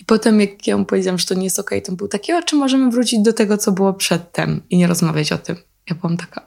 I 0.00 0.04
potem, 0.04 0.40
jak 0.40 0.66
ja 0.66 0.76
mu 0.76 0.84
powiedziałam, 0.84 1.18
że 1.18 1.26
to 1.26 1.34
nie 1.34 1.44
jest 1.44 1.58
okej, 1.58 1.78
okay, 1.78 1.86
to 1.86 1.96
był 1.96 2.08
taki, 2.08 2.32
o, 2.32 2.42
czy 2.42 2.56
możemy 2.56 2.90
wrócić 2.90 3.22
do 3.22 3.32
tego, 3.32 3.58
co 3.58 3.72
było 3.72 3.94
przedtem 3.94 4.62
i 4.70 4.76
nie 4.76 4.86
rozmawiać 4.86 5.32
o 5.32 5.38
tym. 5.38 5.56
Ja 5.90 5.96
byłam 5.96 6.16
taka. 6.16 6.46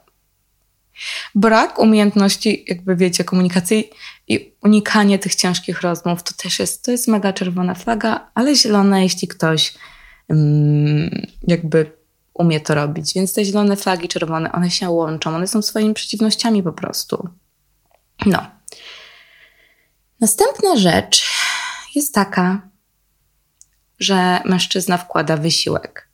Brak 1.34 1.78
umiejętności, 1.78 2.64
jakby 2.68 2.96
wiecie, 2.96 3.24
komunikacji 3.24 3.90
i 4.28 4.52
unikanie 4.62 5.18
tych 5.18 5.34
ciężkich 5.34 5.80
rozmów, 5.80 6.22
to 6.22 6.34
też 6.42 6.58
jest, 6.58 6.84
to 6.84 6.90
jest 6.90 7.08
mega 7.08 7.32
czerwona 7.32 7.74
flaga, 7.74 8.30
ale 8.34 8.56
zielona, 8.56 9.00
jeśli 9.00 9.28
ktoś 9.28 9.74
jakby 11.46 11.92
umie 12.34 12.60
to 12.60 12.74
robić. 12.74 13.14
Więc 13.14 13.34
te 13.34 13.44
zielone 13.44 13.76
flagi, 13.76 14.08
czerwone, 14.08 14.52
one 14.52 14.70
się 14.70 14.90
łączą, 14.90 15.36
one 15.36 15.46
są 15.46 15.62
swoimi 15.62 15.94
przeciwnościami 15.94 16.62
po 16.62 16.72
prostu. 16.72 17.28
No. 18.26 18.46
Następna 20.20 20.76
rzecz 20.76 21.24
jest 21.94 22.14
taka, 22.14 22.68
że 23.98 24.40
mężczyzna 24.44 24.98
wkłada 24.98 25.36
wysiłek. 25.36 26.08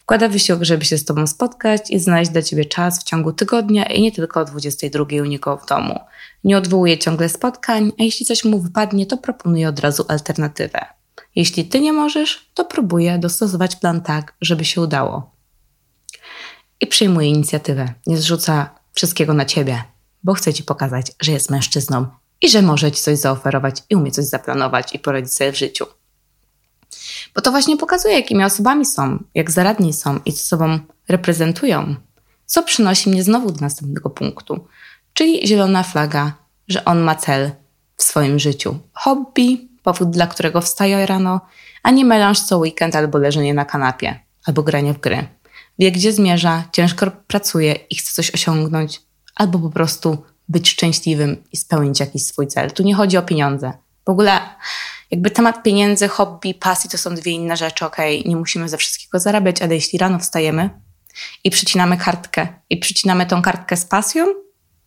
Wkłada 0.00 0.28
wysiłek, 0.28 0.64
żeby 0.64 0.84
się 0.84 0.98
z 0.98 1.04
tobą 1.04 1.26
spotkać 1.26 1.90
i 1.90 2.00
znaleźć 2.00 2.30
dla 2.30 2.42
ciebie 2.42 2.64
czas 2.64 3.00
w 3.00 3.02
ciągu 3.02 3.32
tygodnia 3.32 3.84
i 3.84 4.02
nie 4.02 4.12
tylko 4.12 4.40
o 4.40 4.44
22 4.44 5.04
u 5.04 5.24
niego 5.24 5.56
w 5.56 5.66
domu. 5.66 6.00
Nie 6.44 6.58
odwołuje 6.58 6.98
ciągle 6.98 7.28
spotkań, 7.28 7.92
a 8.00 8.02
jeśli 8.02 8.26
coś 8.26 8.44
mu 8.44 8.58
wypadnie, 8.58 9.06
to 9.06 9.16
proponuje 9.16 9.68
od 9.68 9.80
razu 9.80 10.04
alternatywę. 10.08 10.86
Jeśli 11.34 11.64
ty 11.64 11.80
nie 11.80 11.92
możesz, 11.92 12.50
to 12.54 12.64
próbuje 12.64 13.18
dostosować 13.18 13.76
plan 13.76 14.00
tak, 14.00 14.34
żeby 14.40 14.64
się 14.64 14.80
udało. 14.80 15.30
I 16.80 16.86
przyjmuje 16.86 17.28
inicjatywę. 17.28 17.94
Nie 18.06 18.16
zrzuca 18.16 18.70
wszystkiego 18.92 19.34
na 19.34 19.44
ciebie, 19.44 19.82
bo 20.24 20.34
chce 20.34 20.54
ci 20.54 20.62
pokazać, 20.62 21.12
że 21.20 21.32
jest 21.32 21.50
mężczyzną 21.50 22.06
i 22.40 22.48
że 22.48 22.62
może 22.62 22.92
ci 22.92 23.02
coś 23.02 23.18
zaoferować 23.18 23.82
i 23.90 23.96
umie 23.96 24.10
coś 24.10 24.24
zaplanować 24.24 24.94
i 24.94 24.98
poradzić 24.98 25.34
sobie 25.34 25.52
w 25.52 25.58
życiu. 25.58 25.86
Bo 27.34 27.40
to 27.40 27.50
właśnie 27.50 27.76
pokazuje, 27.76 28.14
jakimi 28.14 28.44
osobami 28.44 28.86
są, 28.86 29.24
jak 29.34 29.50
zaradni 29.50 29.92
są 29.92 30.20
i 30.24 30.32
co 30.32 30.44
sobą 30.44 30.78
reprezentują. 31.08 31.96
Co 32.46 32.62
przynosi 32.62 33.10
mnie 33.10 33.22
znowu 33.22 33.52
do 33.52 33.60
następnego 33.60 34.10
punktu, 34.10 34.66
czyli 35.12 35.48
zielona 35.48 35.82
flaga, 35.82 36.32
że 36.68 36.84
on 36.84 37.00
ma 37.00 37.14
cel 37.14 37.50
w 37.96 38.02
swoim 38.02 38.38
życiu. 38.38 38.78
Hobby, 38.92 39.68
powód, 39.84 40.10
dla 40.10 40.26
którego 40.26 40.60
wstaje 40.60 41.06
rano, 41.06 41.40
a 41.82 41.90
nie 41.90 42.04
melanż 42.04 42.40
co 42.40 42.58
weekend 42.58 42.96
albo 42.96 43.18
leżenie 43.18 43.54
na 43.54 43.64
kanapie, 43.64 44.20
albo 44.44 44.62
granie 44.62 44.94
w 44.94 45.00
gry. 45.00 45.28
Wie, 45.78 45.92
gdzie 45.92 46.12
zmierza, 46.12 46.64
ciężko 46.72 47.06
pracuje 47.26 47.72
i 47.72 47.96
chce 47.96 48.12
coś 48.12 48.30
osiągnąć, 48.30 49.02
albo 49.34 49.58
po 49.58 49.70
prostu 49.70 50.18
być 50.48 50.70
szczęśliwym 50.70 51.44
i 51.52 51.56
spełnić 51.56 52.00
jakiś 52.00 52.26
swój 52.26 52.46
cel. 52.46 52.70
Tu 52.70 52.82
nie 52.82 52.94
chodzi 52.94 53.16
o 53.16 53.22
pieniądze. 53.22 53.72
W 54.06 54.08
ogóle 54.08 54.40
jakby 55.10 55.30
temat 55.30 55.62
pieniędzy, 55.62 56.08
hobby, 56.08 56.54
pasji 56.54 56.90
to 56.90 56.98
są 56.98 57.14
dwie 57.14 57.32
inne 57.32 57.56
rzeczy. 57.56 57.86
Okej, 57.86 58.24
nie 58.26 58.36
musimy 58.36 58.68
ze 58.68 58.76
wszystkiego 58.76 59.20
zarabiać, 59.20 59.62
ale 59.62 59.74
jeśli 59.74 59.98
rano 59.98 60.18
wstajemy 60.18 60.70
i 61.44 61.50
przycinamy 61.50 61.96
kartkę 61.96 62.48
i 62.70 62.76
przycinamy 62.76 63.26
tą 63.26 63.42
kartkę 63.42 63.76
z 63.76 63.84
pasją, 63.84 64.26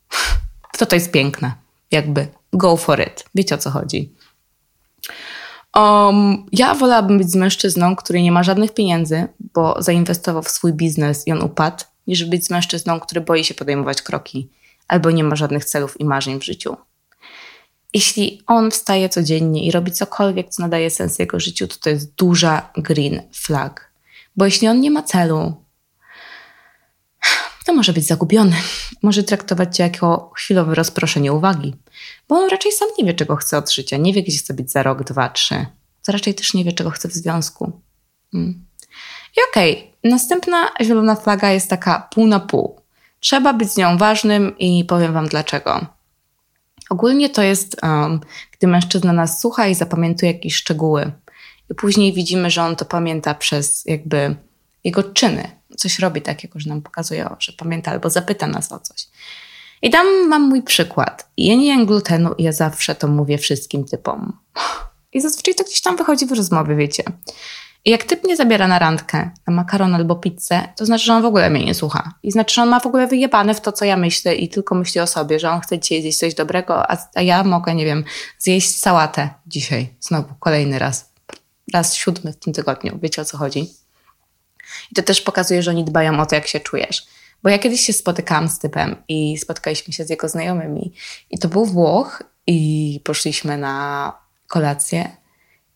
to 0.78 0.86
to 0.86 0.96
jest 0.96 1.12
piękne. 1.12 1.54
Jakby 1.92 2.28
go 2.54 2.78
for 2.78 3.00
it. 3.00 3.24
Wiecie 3.36 3.56
o 3.56 3.58
co 3.58 3.70
chodzi. 3.70 4.16
Um, 5.76 6.46
ja 6.52 6.74
wolałabym 6.74 7.18
być 7.18 7.32
z 7.32 7.36
mężczyzną, 7.36 7.96
który 7.96 8.22
nie 8.22 8.32
ma 8.32 8.44
żadnych 8.44 8.74
pieniędzy, 8.74 9.28
bo 9.54 9.76
zainwestował 9.80 10.44
w 10.44 10.50
swój 10.50 10.74
biznes 10.74 11.28
i 11.28 11.32
on 11.32 11.42
upadł, 11.42 11.84
niż 12.08 12.26
być 12.26 12.46
z 12.46 12.50
mężczyzną, 12.50 13.00
który 13.00 13.22
boi 13.22 13.44
się 13.44 13.54
podejmować 13.54 14.02
kroki 14.02 14.50
albo 14.88 15.12
nie 15.12 15.24
ma 15.24 15.36
żadnych 15.36 15.66
celów 15.66 16.00
i 16.02 16.06
marzeń 16.06 16.40
w 16.40 16.44
życiu. 16.44 16.78
jeśli 17.94 18.42
on 18.48 18.72
wstaje 18.72 19.10
codziennie 19.10 19.66
i 19.66 19.72
robi 19.72 19.92
cokolwiek, 19.92 20.50
co 20.50 20.62
nadaje 20.62 20.90
sens 20.90 21.20
jego 21.20 21.40
życiu, 21.40 21.68
to 21.68 21.76
to 21.80 21.90
jest 21.90 22.16
duża 22.16 22.70
green 22.78 23.22
flag. 23.34 23.92
Bo 24.36 24.46
jeśli 24.46 24.68
on 24.68 24.80
nie 24.80 24.92
ma 24.92 25.04
celu, 25.04 25.56
to 27.68 27.74
może 27.74 27.94
być 27.94 28.08
zagubiony. 28.08 28.56
Może 29.04 29.24
traktować 29.24 29.78
cię 29.78 29.84
jako 29.84 30.32
chwilowe 30.36 30.76
rozproszenie 30.76 31.34
uwagi, 31.34 31.76
bo 32.28 32.36
on 32.36 32.50
raczej 32.50 32.72
sam 32.72 32.88
nie 32.98 33.06
wie, 33.06 33.14
czego 33.14 33.36
chce 33.36 33.58
od 33.58 33.72
życia, 33.72 33.98
nie 33.98 34.14
wie, 34.14 34.24
gdzie 34.24 34.38
chce 34.38 34.54
być 34.54 34.72
za 34.72 34.84
rok, 34.84 35.04
dwa, 35.04 35.30
trzy. 35.30 35.66
To 36.06 36.12
raczej 36.12 36.36
też 36.36 36.54
nie 36.54 36.64
wie, 36.64 36.72
czego 36.72 36.90
chce 36.90 37.10
w 37.10 37.14
związku. 37.14 37.72
Mm. 38.34 38.66
I 39.38 39.40
okej, 39.50 39.74
okay, 39.74 40.12
następna 40.12 40.70
zielona 40.82 41.16
flaga 41.16 41.52
jest 41.52 41.70
taka 41.70 42.08
pół 42.12 42.28
na 42.28 42.40
pół. 42.40 42.82
Trzeba 43.20 43.54
być 43.54 43.72
z 43.72 43.78
nią 43.78 43.98
ważnym 43.98 44.58
i 44.58 44.86
powiem 44.86 45.14
Wam 45.14 45.28
dlaczego. 45.28 45.86
Ogólnie 46.90 47.30
to 47.30 47.42
jest, 47.42 47.78
um, 47.84 48.20
gdy 48.58 48.68
mężczyzna 48.68 49.14
nas 49.14 49.42
słucha 49.42 49.68
i 49.68 49.76
zapamiętuje 49.76 50.32
jakieś 50.32 50.56
szczegóły, 50.56 51.12
i 51.72 51.76
później 51.76 52.14
widzimy, 52.14 52.50
że 52.50 52.64
on 52.64 52.76
to 52.76 52.86
pamięta 52.86 53.36
przez 53.36 53.86
jakby 53.86 54.36
jego 54.88 55.04
czyny. 55.04 55.52
Coś 55.78 56.00
robi 56.00 56.22
takiego, 56.22 56.60
że 56.60 56.70
nam 56.70 56.82
pokazuje, 56.82 57.30
że 57.40 57.54
pamięta 57.54 57.92
albo 57.92 58.10
zapyta 58.10 58.48
nas 58.48 58.72
o 58.72 58.80
coś. 58.80 59.08
I 59.82 59.90
tam 59.90 60.28
mam 60.28 60.42
mój 60.42 60.64
przykład. 60.64 61.30
Ja 61.38 61.56
nie 61.56 61.68
jem 61.68 61.86
glutenu 61.86 62.34
i 62.38 62.44
ja 62.44 62.52
zawsze 62.52 62.96
to 62.96 63.08
mówię 63.08 63.38
wszystkim 63.38 63.86
typom. 63.86 64.40
I 65.14 65.22
zazwyczaj 65.22 65.56
to 65.56 65.64
gdzieś 65.64 65.82
tam 65.82 65.98
wychodzi 65.98 66.26
w 66.26 66.32
rozmowie, 66.32 66.76
wiecie. 66.76 67.04
I 67.86 67.92
jak 67.92 68.04
typ 68.04 68.24
mnie 68.24 68.36
zabiera 68.36 68.68
na 68.68 68.80
randkę, 68.80 69.32
na 69.48 69.54
makaron 69.54 69.96
albo 69.96 70.16
pizzę, 70.16 70.68
to 70.76 70.86
znaczy, 70.86 71.06
że 71.06 71.14
on 71.14 71.22
w 71.22 71.26
ogóle 71.26 71.50
mnie 71.50 71.66
nie 71.66 71.74
słucha. 71.74 72.14
I 72.24 72.32
znaczy, 72.32 72.56
że 72.56 72.62
on 72.62 72.70
ma 72.70 72.80
w 72.80 72.86
ogóle 72.86 73.08
wyjebane 73.08 73.54
w 73.54 73.62
to, 73.62 73.72
co 73.72 73.86
ja 73.86 73.98
myślę 73.98 74.36
i 74.36 74.50
tylko 74.50 74.76
myśli 74.76 75.02
o 75.02 75.08
sobie, 75.08 75.40
że 75.40 75.52
on 75.52 75.62
chce 75.62 75.80
dzisiaj 75.80 76.02
zjeść 76.02 76.20
coś 76.20 76.34
dobrego, 76.34 76.92
a, 76.92 76.98
a 77.16 77.22
ja 77.22 77.44
mogę, 77.44 77.76
nie 77.76 77.86
wiem, 77.86 78.04
zjeść 78.40 78.80
sałatę 78.80 79.30
dzisiaj. 79.48 79.94
Znowu, 80.00 80.34
kolejny 80.40 80.80
raz. 80.80 81.14
Raz 81.74 81.96
siódmy 81.96 82.34
w 82.34 82.38
tym 82.38 82.54
tygodniu. 82.54 83.00
Wiecie 83.02 83.22
o 83.22 83.26
co 83.26 83.38
chodzi? 83.38 83.68
I 84.92 84.96
to 84.96 85.04
też 85.04 85.22
pokazuje, 85.22 85.64
że 85.64 85.72
oni 85.72 85.84
dbają 85.84 86.20
o 86.20 86.26
to, 86.26 86.36
jak 86.36 86.48
się 86.48 86.60
czujesz. 86.60 87.08
Bo 87.44 87.50
ja 87.50 87.60
kiedyś 87.60 87.82
się 87.82 87.94
spotykałam 87.94 88.50
z 88.50 88.60
typem 88.60 88.96
i 89.08 89.38
spotkaliśmy 89.38 89.94
się 89.94 90.06
z 90.06 90.10
jego 90.10 90.30
znajomymi. 90.30 90.94
I 91.30 91.40
to 91.40 91.48
był 91.48 91.66
Włoch 91.66 92.24
i 92.48 93.02
poszliśmy 93.04 93.58
na 93.58 94.14
kolację 94.48 95.18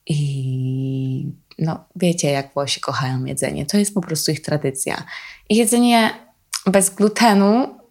i 0.08 1.26
no 1.60 1.86
wiecie, 1.96 2.32
jak 2.32 2.54
Włosi 2.54 2.82
kochają 2.82 3.26
jedzenie. 3.26 3.66
To 3.66 3.78
jest 3.78 3.94
po 3.94 4.02
prostu 4.02 4.32
ich 4.32 4.42
tradycja. 4.42 5.04
I 5.50 5.56
jedzenie 5.56 6.12
bez 6.66 6.90
glutenu 6.90 7.82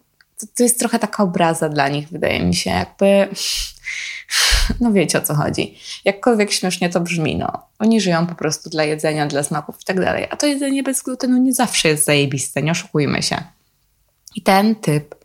to, 0.41 0.47
to 0.57 0.63
jest 0.63 0.79
trochę 0.79 0.99
taka 0.99 1.23
obraza 1.23 1.69
dla 1.69 1.87
nich, 1.89 2.09
wydaje 2.09 2.45
mi 2.45 2.55
się, 2.55 2.69
jakby 2.69 3.29
no 4.79 4.91
wiecie 4.91 5.17
o 5.17 5.21
co 5.21 5.35
chodzi. 5.35 5.77
Jakkolwiek 6.05 6.51
śmiesznie 6.51 6.89
to 6.89 6.99
brzmi, 6.99 7.35
no. 7.35 7.67
Oni 7.79 8.01
żyją 8.01 8.27
po 8.27 8.35
prostu 8.35 8.69
dla 8.69 8.83
jedzenia, 8.83 9.27
dla 9.27 9.43
smaków 9.43 9.81
i 9.81 9.85
tak 9.85 9.99
dalej. 9.99 10.27
A 10.29 10.35
to 10.35 10.47
jedzenie 10.47 10.83
bez 10.83 11.01
glutenu 11.01 11.37
nie 11.37 11.53
zawsze 11.53 11.89
jest 11.89 12.05
zajebiste, 12.05 12.61
nie 12.61 12.71
oszukujmy 12.71 13.23
się. 13.23 13.43
I 14.35 14.41
ten 14.41 14.75
typ 14.75 15.15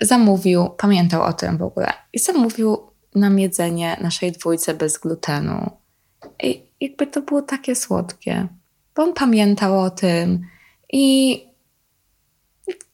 zamówił, 0.00 0.68
pamiętał 0.68 1.22
o 1.22 1.32
tym 1.32 1.58
w 1.58 1.62
ogóle, 1.62 1.92
i 2.12 2.18
zamówił 2.18 2.78
nam 3.14 3.38
jedzenie 3.38 3.96
naszej 4.00 4.32
dwójce 4.32 4.74
bez 4.74 4.98
glutenu. 4.98 5.70
I 6.42 6.62
jakby 6.80 7.06
to 7.06 7.22
było 7.22 7.42
takie 7.42 7.76
słodkie, 7.76 8.48
bo 8.96 9.02
on 9.02 9.14
pamiętał 9.14 9.80
o 9.80 9.90
tym 9.90 10.46
i 10.92 11.30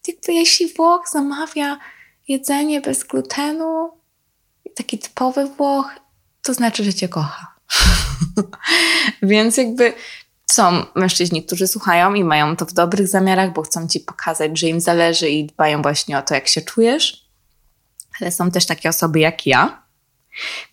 jakby 0.09 0.33
jeśli 0.33 0.75
Włoch 0.75 1.09
zamawia 1.13 1.79
jedzenie 2.29 2.81
bez 2.81 3.05
glutenu, 3.05 3.91
taki 4.77 4.99
typowy 4.99 5.47
Włoch, 5.47 5.91
to 6.43 6.55
znaczy, 6.55 6.85
że 6.85 6.95
cię 6.95 7.09
kocha. 7.09 7.55
Więc 9.23 9.57
jakby 9.57 9.93
są 10.51 10.85
mężczyźni, 10.95 11.45
którzy 11.45 11.69
słuchają 11.69 12.15
i 12.15 12.25
mają 12.25 12.57
to 12.57 12.67
w 12.67 12.73
dobrych 12.73 13.09
zamiarach, 13.09 13.53
bo 13.53 13.63
chcą 13.63 13.89
ci 13.89 14.01
pokazać, 14.01 14.59
że 14.59 14.67
im 14.67 14.81
zależy 14.81 15.29
i 15.29 15.47
dbają 15.47 15.83
właśnie 15.83 16.19
o 16.19 16.23
to, 16.23 16.35
jak 16.35 16.49
się 16.49 16.63
czujesz. 16.63 17.27
Ale 18.21 18.33
są 18.33 18.51
też 18.51 18.67
takie 18.67 18.89
osoby 18.89 19.21
jak 19.21 19.47
ja, 19.47 19.83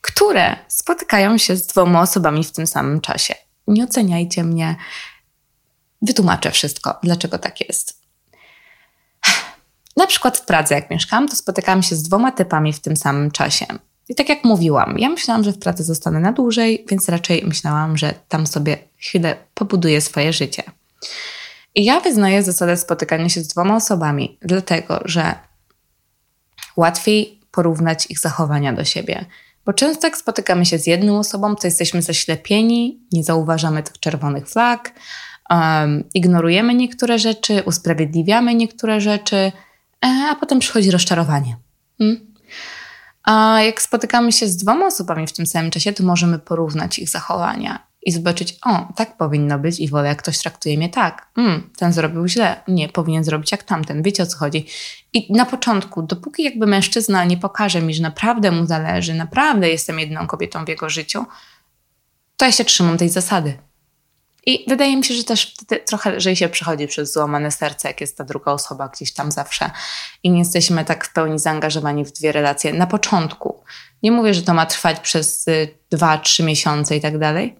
które 0.01 0.55
spotykają 0.67 1.37
się 1.37 1.55
z 1.55 1.67
dwoma 1.67 2.01
osobami 2.01 2.43
w 2.43 2.51
tym 2.51 2.67
samym 2.67 3.01
czasie. 3.01 3.35
Nie 3.67 3.83
oceniajcie 3.83 4.43
mnie, 4.43 4.75
wytłumaczę 6.01 6.51
wszystko, 6.51 6.99
dlaczego 7.03 7.39
tak 7.39 7.67
jest. 7.67 8.01
Na 9.97 10.07
przykład 10.07 10.37
w 10.37 10.45
Pradze, 10.45 10.75
jak 10.75 10.89
mieszkałam, 10.89 11.27
to 11.27 11.35
spotykałam 11.35 11.83
się 11.83 11.95
z 11.95 12.03
dwoma 12.03 12.31
typami 12.31 12.73
w 12.73 12.79
tym 12.79 12.97
samym 12.97 13.31
czasie. 13.31 13.65
I 14.09 14.15
tak 14.15 14.29
jak 14.29 14.43
mówiłam, 14.43 14.99
ja 14.99 15.09
myślałam, 15.09 15.43
że 15.43 15.51
w 15.51 15.59
Pradze 15.59 15.83
zostanę 15.83 16.19
na 16.19 16.33
dłużej, 16.33 16.85
więc 16.89 17.09
raczej 17.09 17.43
myślałam, 17.45 17.97
że 17.97 18.13
tam 18.29 18.47
sobie 18.47 18.77
chwilę 18.97 19.35
pobuduję 19.53 20.01
swoje 20.01 20.33
życie. 20.33 20.63
I 21.75 21.85
ja 21.85 21.99
wyznaję 21.99 22.43
zasadę 22.43 22.77
spotykania 22.77 23.29
się 23.29 23.41
z 23.41 23.47
dwoma 23.47 23.75
osobami, 23.75 24.37
dlatego 24.41 25.01
że 25.05 25.35
łatwiej 26.77 27.39
porównać 27.51 28.11
ich 28.11 28.19
zachowania 28.19 28.73
do 28.73 28.85
siebie. 28.85 29.25
Bo 29.65 29.73
często 29.73 30.07
jak 30.07 30.17
spotykamy 30.17 30.65
się 30.65 30.79
z 30.79 30.87
jedną 30.87 31.19
osobą, 31.19 31.55
to 31.55 31.67
jesteśmy 31.67 32.01
zaślepieni, 32.01 32.99
nie 33.11 33.23
zauważamy 33.23 33.83
tych 33.83 33.99
czerwonych 33.99 34.49
flag, 34.49 34.93
um, 35.49 36.03
ignorujemy 36.13 36.73
niektóre 36.73 37.19
rzeczy, 37.19 37.63
usprawiedliwiamy 37.65 38.55
niektóre 38.55 39.01
rzeczy, 39.01 39.35
e, 39.35 39.51
a 40.31 40.35
potem 40.35 40.59
przychodzi 40.59 40.91
rozczarowanie. 40.91 41.57
Hmm? 41.97 42.32
A 43.23 43.61
jak 43.61 43.81
spotykamy 43.81 44.31
się 44.31 44.47
z 44.47 44.57
dwoma 44.57 44.87
osobami 44.87 45.27
w 45.27 45.33
tym 45.33 45.45
samym 45.45 45.71
czasie, 45.71 45.93
to 45.93 46.03
możemy 46.03 46.39
porównać 46.39 46.99
ich 46.99 47.09
zachowania 47.09 47.87
i 48.05 48.11
zobaczyć, 48.11 48.57
o, 48.65 48.87
tak 48.95 49.17
powinno 49.17 49.59
być 49.59 49.79
i 49.79 49.89
wolę, 49.89 50.07
jak 50.07 50.17
ktoś 50.17 50.37
traktuje 50.37 50.77
mnie 50.77 50.89
tak. 50.89 51.27
Mm, 51.37 51.69
ten 51.77 51.93
zrobił 51.93 52.27
źle. 52.27 52.61
Nie, 52.67 52.89
powinien 52.89 53.23
zrobić 53.23 53.51
jak 53.51 53.63
tamten. 53.63 54.03
Wiecie 54.03 54.23
o 54.23 54.25
co 54.25 54.37
chodzi. 54.37 54.65
I 55.13 55.33
na 55.33 55.45
początku, 55.45 56.01
dopóki 56.01 56.43
jakby 56.43 56.67
mężczyzna 56.67 57.25
nie 57.25 57.37
pokaże 57.37 57.81
mi, 57.81 57.93
że 57.93 58.03
naprawdę 58.03 58.51
mu 58.51 58.65
zależy, 58.65 59.13
naprawdę 59.13 59.69
jestem 59.69 59.99
jedną 59.99 60.27
kobietą 60.27 60.65
w 60.65 60.69
jego 60.69 60.89
życiu, 60.89 61.25
to 62.37 62.45
ja 62.45 62.51
się 62.51 62.65
trzymam 62.65 62.97
tej 62.97 63.09
zasady. 63.09 63.57
I 64.45 64.65
wydaje 64.67 64.97
mi 64.97 65.03
się, 65.03 65.13
że 65.13 65.23
też 65.23 65.55
trochę 65.85 66.15
lżej 66.15 66.35
się 66.35 66.49
przechodzi 66.49 66.87
przez 66.87 67.13
złamane 67.13 67.51
serce, 67.51 67.87
jak 67.87 68.01
jest 68.01 68.17
ta 68.17 68.23
druga 68.23 68.51
osoba 68.51 68.87
gdzieś 68.87 69.13
tam 69.13 69.31
zawsze 69.31 69.71
i 70.23 70.31
nie 70.31 70.39
jesteśmy 70.39 70.85
tak 70.85 71.05
w 71.05 71.13
pełni 71.13 71.39
zaangażowani 71.39 72.05
w 72.05 72.11
dwie 72.11 72.31
relacje 72.31 72.73
na 72.73 72.87
początku. 72.87 73.63
Nie 74.03 74.11
mówię, 74.11 74.33
że 74.33 74.41
to 74.41 74.53
ma 74.53 74.65
trwać 74.65 74.99
przez 74.99 75.47
y, 75.47 75.77
dwa, 75.89 76.17
trzy 76.17 76.43
miesiące 76.43 76.95
i 76.95 77.01
tak 77.01 77.17
dalej, 77.17 77.55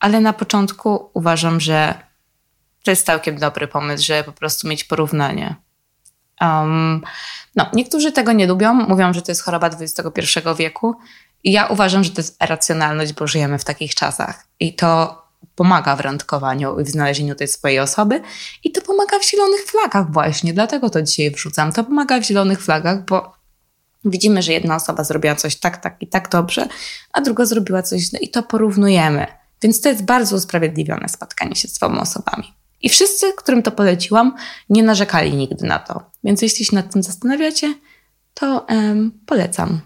ale 0.00 0.20
na 0.20 0.32
początku 0.32 1.10
uważam, 1.14 1.60
że 1.60 1.94
to 2.82 2.90
jest 2.90 3.06
całkiem 3.06 3.38
dobry 3.38 3.68
pomysł, 3.68 4.06
żeby 4.06 4.24
po 4.24 4.32
prostu 4.32 4.68
mieć 4.68 4.84
porównanie. 4.84 5.54
Um, 6.40 7.02
no, 7.56 7.66
niektórzy 7.72 8.12
tego 8.12 8.32
nie 8.32 8.46
lubią, 8.46 8.74
mówią, 8.74 9.12
że 9.12 9.22
to 9.22 9.32
jest 9.32 9.42
choroba 9.42 9.66
XXI 9.66 10.38
wieku. 10.58 10.94
I 11.44 11.52
ja 11.52 11.66
uważam, 11.66 12.04
że 12.04 12.10
to 12.10 12.20
jest 12.20 12.42
racjonalność, 12.42 13.12
bo 13.12 13.26
żyjemy 13.26 13.58
w 13.58 13.64
takich 13.64 13.94
czasach. 13.94 14.46
I 14.60 14.74
to 14.74 15.23
pomaga 15.54 15.96
w 15.96 16.00
randkowaniu 16.00 16.80
i 16.80 16.84
w 16.84 16.88
znalezieniu 16.88 17.34
tej 17.34 17.48
swojej 17.48 17.78
osoby 17.78 18.20
i 18.64 18.72
to 18.72 18.80
pomaga 18.80 19.18
w 19.18 19.30
zielonych 19.30 19.60
flagach 19.60 20.12
właśnie, 20.12 20.54
dlatego 20.54 20.90
to 20.90 21.02
dzisiaj 21.02 21.30
wrzucam. 21.30 21.72
To 21.72 21.84
pomaga 21.84 22.20
w 22.20 22.24
zielonych 22.24 22.62
flagach, 22.62 23.04
bo 23.04 23.32
widzimy, 24.04 24.42
że 24.42 24.52
jedna 24.52 24.76
osoba 24.76 25.04
zrobiła 25.04 25.34
coś 25.34 25.56
tak, 25.56 25.76
tak 25.76 25.96
i 26.00 26.06
tak 26.06 26.28
dobrze, 26.28 26.68
a 27.12 27.20
druga 27.20 27.44
zrobiła 27.46 27.82
coś 27.82 28.00
źle 28.02 28.18
i 28.18 28.28
to 28.28 28.42
porównujemy. 28.42 29.26
Więc 29.62 29.80
to 29.80 29.88
jest 29.88 30.04
bardzo 30.04 30.36
usprawiedliwione 30.36 31.08
spotkanie 31.08 31.56
się 31.56 31.68
z 31.68 31.72
dwoma 31.72 32.00
osobami. 32.00 32.54
I 32.82 32.88
wszyscy, 32.88 33.32
którym 33.36 33.62
to 33.62 33.70
poleciłam, 33.70 34.36
nie 34.70 34.82
narzekali 34.82 35.36
nigdy 35.36 35.66
na 35.66 35.78
to. 35.78 36.10
Więc 36.24 36.42
jeśli 36.42 36.64
się 36.64 36.76
nad 36.76 36.92
tym 36.92 37.02
zastanawiacie, 37.02 37.74
to 38.34 38.66
um, 38.68 39.20
polecam. 39.26 39.80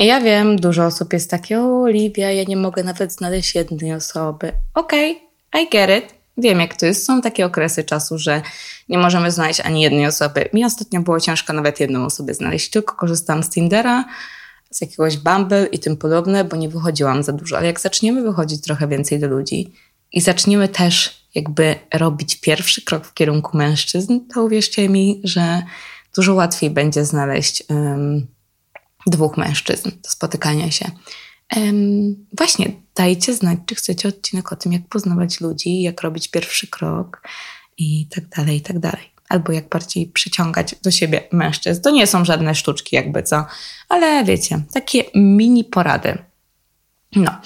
Ja 0.00 0.20
wiem, 0.20 0.56
dużo 0.56 0.86
osób 0.86 1.12
jest 1.12 1.30
takie, 1.30 1.60
o 1.60 1.82
Oliwia, 1.82 2.30
ja 2.30 2.44
nie 2.44 2.56
mogę 2.56 2.84
nawet 2.84 3.12
znaleźć 3.12 3.54
jednej 3.54 3.92
osoby. 3.92 4.52
Okej, 4.74 5.20
okay, 5.52 5.62
I 5.62 5.70
get 5.70 6.04
it. 6.04 6.14
Wiem, 6.38 6.60
jak 6.60 6.76
to 6.76 6.86
jest. 6.86 7.06
Są 7.06 7.22
takie 7.22 7.46
okresy 7.46 7.84
czasu, 7.84 8.18
że 8.18 8.42
nie 8.88 8.98
możemy 8.98 9.30
znaleźć 9.30 9.60
ani 9.60 9.82
jednej 9.82 10.06
osoby. 10.06 10.48
Mi 10.52 10.64
ostatnio 10.64 11.00
było 11.00 11.20
ciężko 11.20 11.52
nawet 11.52 11.80
jedną 11.80 12.04
osobę 12.04 12.34
znaleźć. 12.34 12.70
Tylko 12.70 12.94
korzystam 12.94 13.42
z 13.42 13.50
Tindera, 13.50 14.04
z 14.70 14.80
jakiegoś 14.80 15.16
Bumble 15.16 15.66
i 15.66 15.78
tym 15.78 15.96
podobne, 15.96 16.44
bo 16.44 16.56
nie 16.56 16.68
wychodziłam 16.68 17.22
za 17.22 17.32
dużo. 17.32 17.56
Ale 17.56 17.66
jak 17.66 17.80
zaczniemy 17.80 18.22
wychodzić 18.22 18.62
trochę 18.62 18.88
więcej 18.88 19.20
do 19.20 19.28
ludzi 19.28 19.72
i 20.12 20.20
zaczniemy 20.20 20.68
też 20.68 21.24
jakby 21.34 21.74
robić 21.94 22.40
pierwszy 22.40 22.82
krok 22.82 23.06
w 23.06 23.14
kierunku 23.14 23.56
mężczyzn, 23.56 24.20
to 24.34 24.44
uwierzcie 24.44 24.88
mi, 24.88 25.20
że 25.24 25.62
dużo 26.16 26.34
łatwiej 26.34 26.70
będzie 26.70 27.04
znaleźć 27.04 27.62
um, 27.68 28.26
dwóch 29.06 29.36
mężczyzn 29.36 29.90
do 30.02 30.10
spotykania 30.10 30.70
się. 30.70 30.90
Um, 31.56 32.26
właśnie, 32.38 32.72
dajcie 32.94 33.34
znać, 33.34 33.58
czy 33.66 33.74
chcecie 33.74 34.08
odcinek 34.08 34.52
o 34.52 34.56
tym, 34.56 34.72
jak 34.72 34.88
poznawać 34.88 35.40
ludzi, 35.40 35.82
jak 35.82 36.00
robić 36.02 36.28
pierwszy 36.28 36.66
krok 36.66 37.22
i 37.78 38.06
tak 38.14 38.28
dalej, 38.28 38.56
i 38.56 38.60
tak 38.60 38.78
dalej. 38.78 39.10
albo 39.28 39.52
jak 39.52 39.68
bardziej 39.68 40.06
przyciągać 40.06 40.74
do 40.82 40.90
siebie 40.90 41.28
mężczyzn. 41.32 41.82
To 41.82 41.90
nie 41.90 42.06
są 42.06 42.24
żadne 42.24 42.54
sztuczki, 42.54 42.96
jakby 42.96 43.22
co, 43.22 43.46
ale 43.88 44.24
wiecie, 44.24 44.62
takie 44.72 45.04
mini 45.14 45.64
porady. 45.64 46.18
No, 47.16 47.40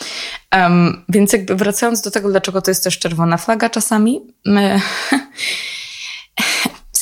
um, 0.53 1.05
więc 1.09 1.33
jakby 1.33 1.57
wracając 1.57 2.03
do 2.03 2.11
tego, 2.11 2.31
dlaczego 2.31 2.63
to 2.63 2.71
jest 2.71 2.85
też 2.85 2.99
czerwona 2.99 3.37
flaga 3.37 3.71
czasami, 3.71 4.21
my, 4.45 4.81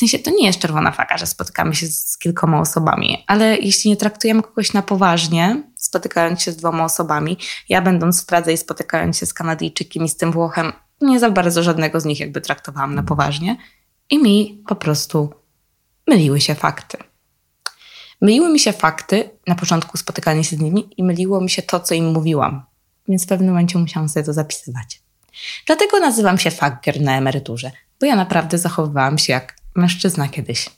sensie 0.08 0.18
to 0.18 0.30
nie 0.30 0.46
jest 0.46 0.58
czerwona 0.58 0.92
flaga, 0.92 1.16
że 1.16 1.26
spotykamy 1.26 1.74
się 1.74 1.86
z, 1.86 2.18
kilkoma 2.18 2.60
osobami, 2.60 3.24
ale 3.26 3.56
jeśli 3.58 3.90
nie 3.90 3.96
traktujemy 3.96 4.42
kogoś 4.42 4.72
na 4.72 4.82
poważnie, 4.82 5.62
spotykając 5.76 6.42
się 6.42 6.52
z 6.52 6.56
dwoma 6.56 6.84
osobami, 6.84 7.38
ja 7.68 7.82
będąc 7.82 8.22
w 8.22 8.26
Pradze 8.26 8.52
i 8.52 8.56
spotykając 8.56 9.18
się 9.18 9.26
z 9.26 9.34
Kanadyjczykiem 9.34 10.04
i 10.04 10.08
z 10.08 10.16
tym 10.16 10.32
Włochem, 10.32 10.72
nie 11.00 11.20
za 11.20 11.30
bardzo 11.30 11.62
żadnego 11.62 12.00
z 12.00 12.04
nich 12.04 12.20
jakby 12.20 12.40
traktowałam 12.40 12.94
na 12.94 13.02
poważnie 13.02 13.56
i 14.10 14.18
mi 14.18 14.62
po 14.68 14.74
prostu 14.74 15.34
myliły 16.08 16.40
się 16.40 16.54
fakty. 16.54 16.98
Myliły 18.20 18.52
mi 18.52 18.60
się 18.60 18.72
fakty 18.72 19.30
na 19.46 19.54
początku 19.54 19.98
spotykania 19.98 20.42
się 20.42 20.56
z 20.56 20.60
nimi 20.60 20.90
i 20.96 21.04
myliło 21.04 21.40
mi 21.40 21.50
się 21.50 21.62
to, 21.62 21.80
co 21.80 21.94
im 21.94 22.12
mówiłam. 22.12 22.62
Więc 23.08 23.24
w 23.24 23.28
pewnym 23.28 23.48
momencie 23.48 23.78
musiałam 23.78 24.08
sobie 24.08 24.26
to 24.26 24.32
zapisywać. 24.32 25.02
Dlatego 25.66 26.00
nazywam 26.00 26.38
się 26.38 26.50
Fagger 26.50 27.00
na 27.00 27.16
emeryturze, 27.16 27.70
bo 28.00 28.06
ja 28.06 28.16
naprawdę 28.16 28.58
zachowywałam 28.58 29.18
się 29.18 29.32
jak 29.32 29.61
mężczyzna 29.74 30.28
kiedyś. 30.28 30.70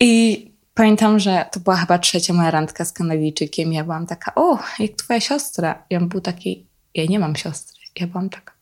I 0.00 0.44
pamiętam, 0.74 1.18
że 1.18 1.46
to 1.52 1.60
była 1.60 1.76
chyba 1.76 1.98
trzecia 1.98 2.32
moja 2.32 2.50
randka 2.50 2.84
z 2.84 2.92
Kanadyjczykiem. 2.92 3.72
Ja 3.72 3.84
byłam 3.84 4.06
taka, 4.06 4.34
o, 4.34 4.58
jak 4.78 4.90
twoja 4.90 5.20
siostra. 5.20 5.82
I 5.90 5.96
on 5.96 6.08
był 6.08 6.20
taki, 6.20 6.66
ja 6.94 7.04
nie 7.04 7.18
mam 7.18 7.36
siostry. 7.36 7.80
Ja 8.00 8.06
byłam 8.06 8.30
taka. 8.30 8.52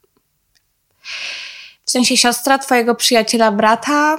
W 1.84 1.90
sensie 1.90 2.16
siostra 2.16 2.58
twojego 2.58 2.94
przyjaciela, 2.94 3.52
brata, 3.52 4.16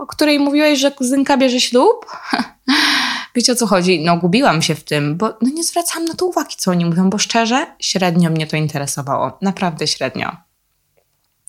o 0.00 0.06
której 0.06 0.38
mówiłeś, 0.38 0.78
że 0.78 0.90
kuzynka 0.90 1.36
bierze 1.36 1.60
ślub? 1.60 2.06
Wiecie 3.34 3.52
o 3.52 3.56
co 3.56 3.66
chodzi? 3.66 4.04
No, 4.04 4.16
gubiłam 4.16 4.62
się 4.62 4.74
w 4.74 4.84
tym, 4.84 5.16
bo 5.16 5.28
no, 5.42 5.50
nie 5.54 5.64
zwracałam 5.64 6.04
na 6.04 6.14
to 6.14 6.26
uwagi, 6.26 6.56
co 6.58 6.70
oni 6.70 6.84
mówią, 6.84 7.10
bo 7.10 7.18
szczerze, 7.18 7.66
średnio 7.78 8.30
mnie 8.30 8.46
to 8.46 8.56
interesowało. 8.56 9.38
Naprawdę 9.42 9.86
średnio. 9.86 10.36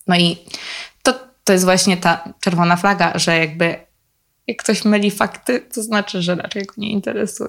No 0.06 0.16
i 0.16 0.36
to, 1.02 1.14
to 1.48 1.52
jest 1.52 1.64
właśnie 1.64 1.96
ta 1.96 2.32
czerwona 2.40 2.76
flaga, 2.76 3.12
że 3.14 3.38
jakby 3.38 3.86
jak 4.46 4.56
ktoś 4.56 4.84
myli 4.84 5.10
fakty, 5.10 5.60
to 5.60 5.82
znaczy, 5.82 6.22
że 6.22 6.34
raczej 6.34 6.66
go 6.66 6.74
nie 6.76 6.90
interesuje. 6.90 7.48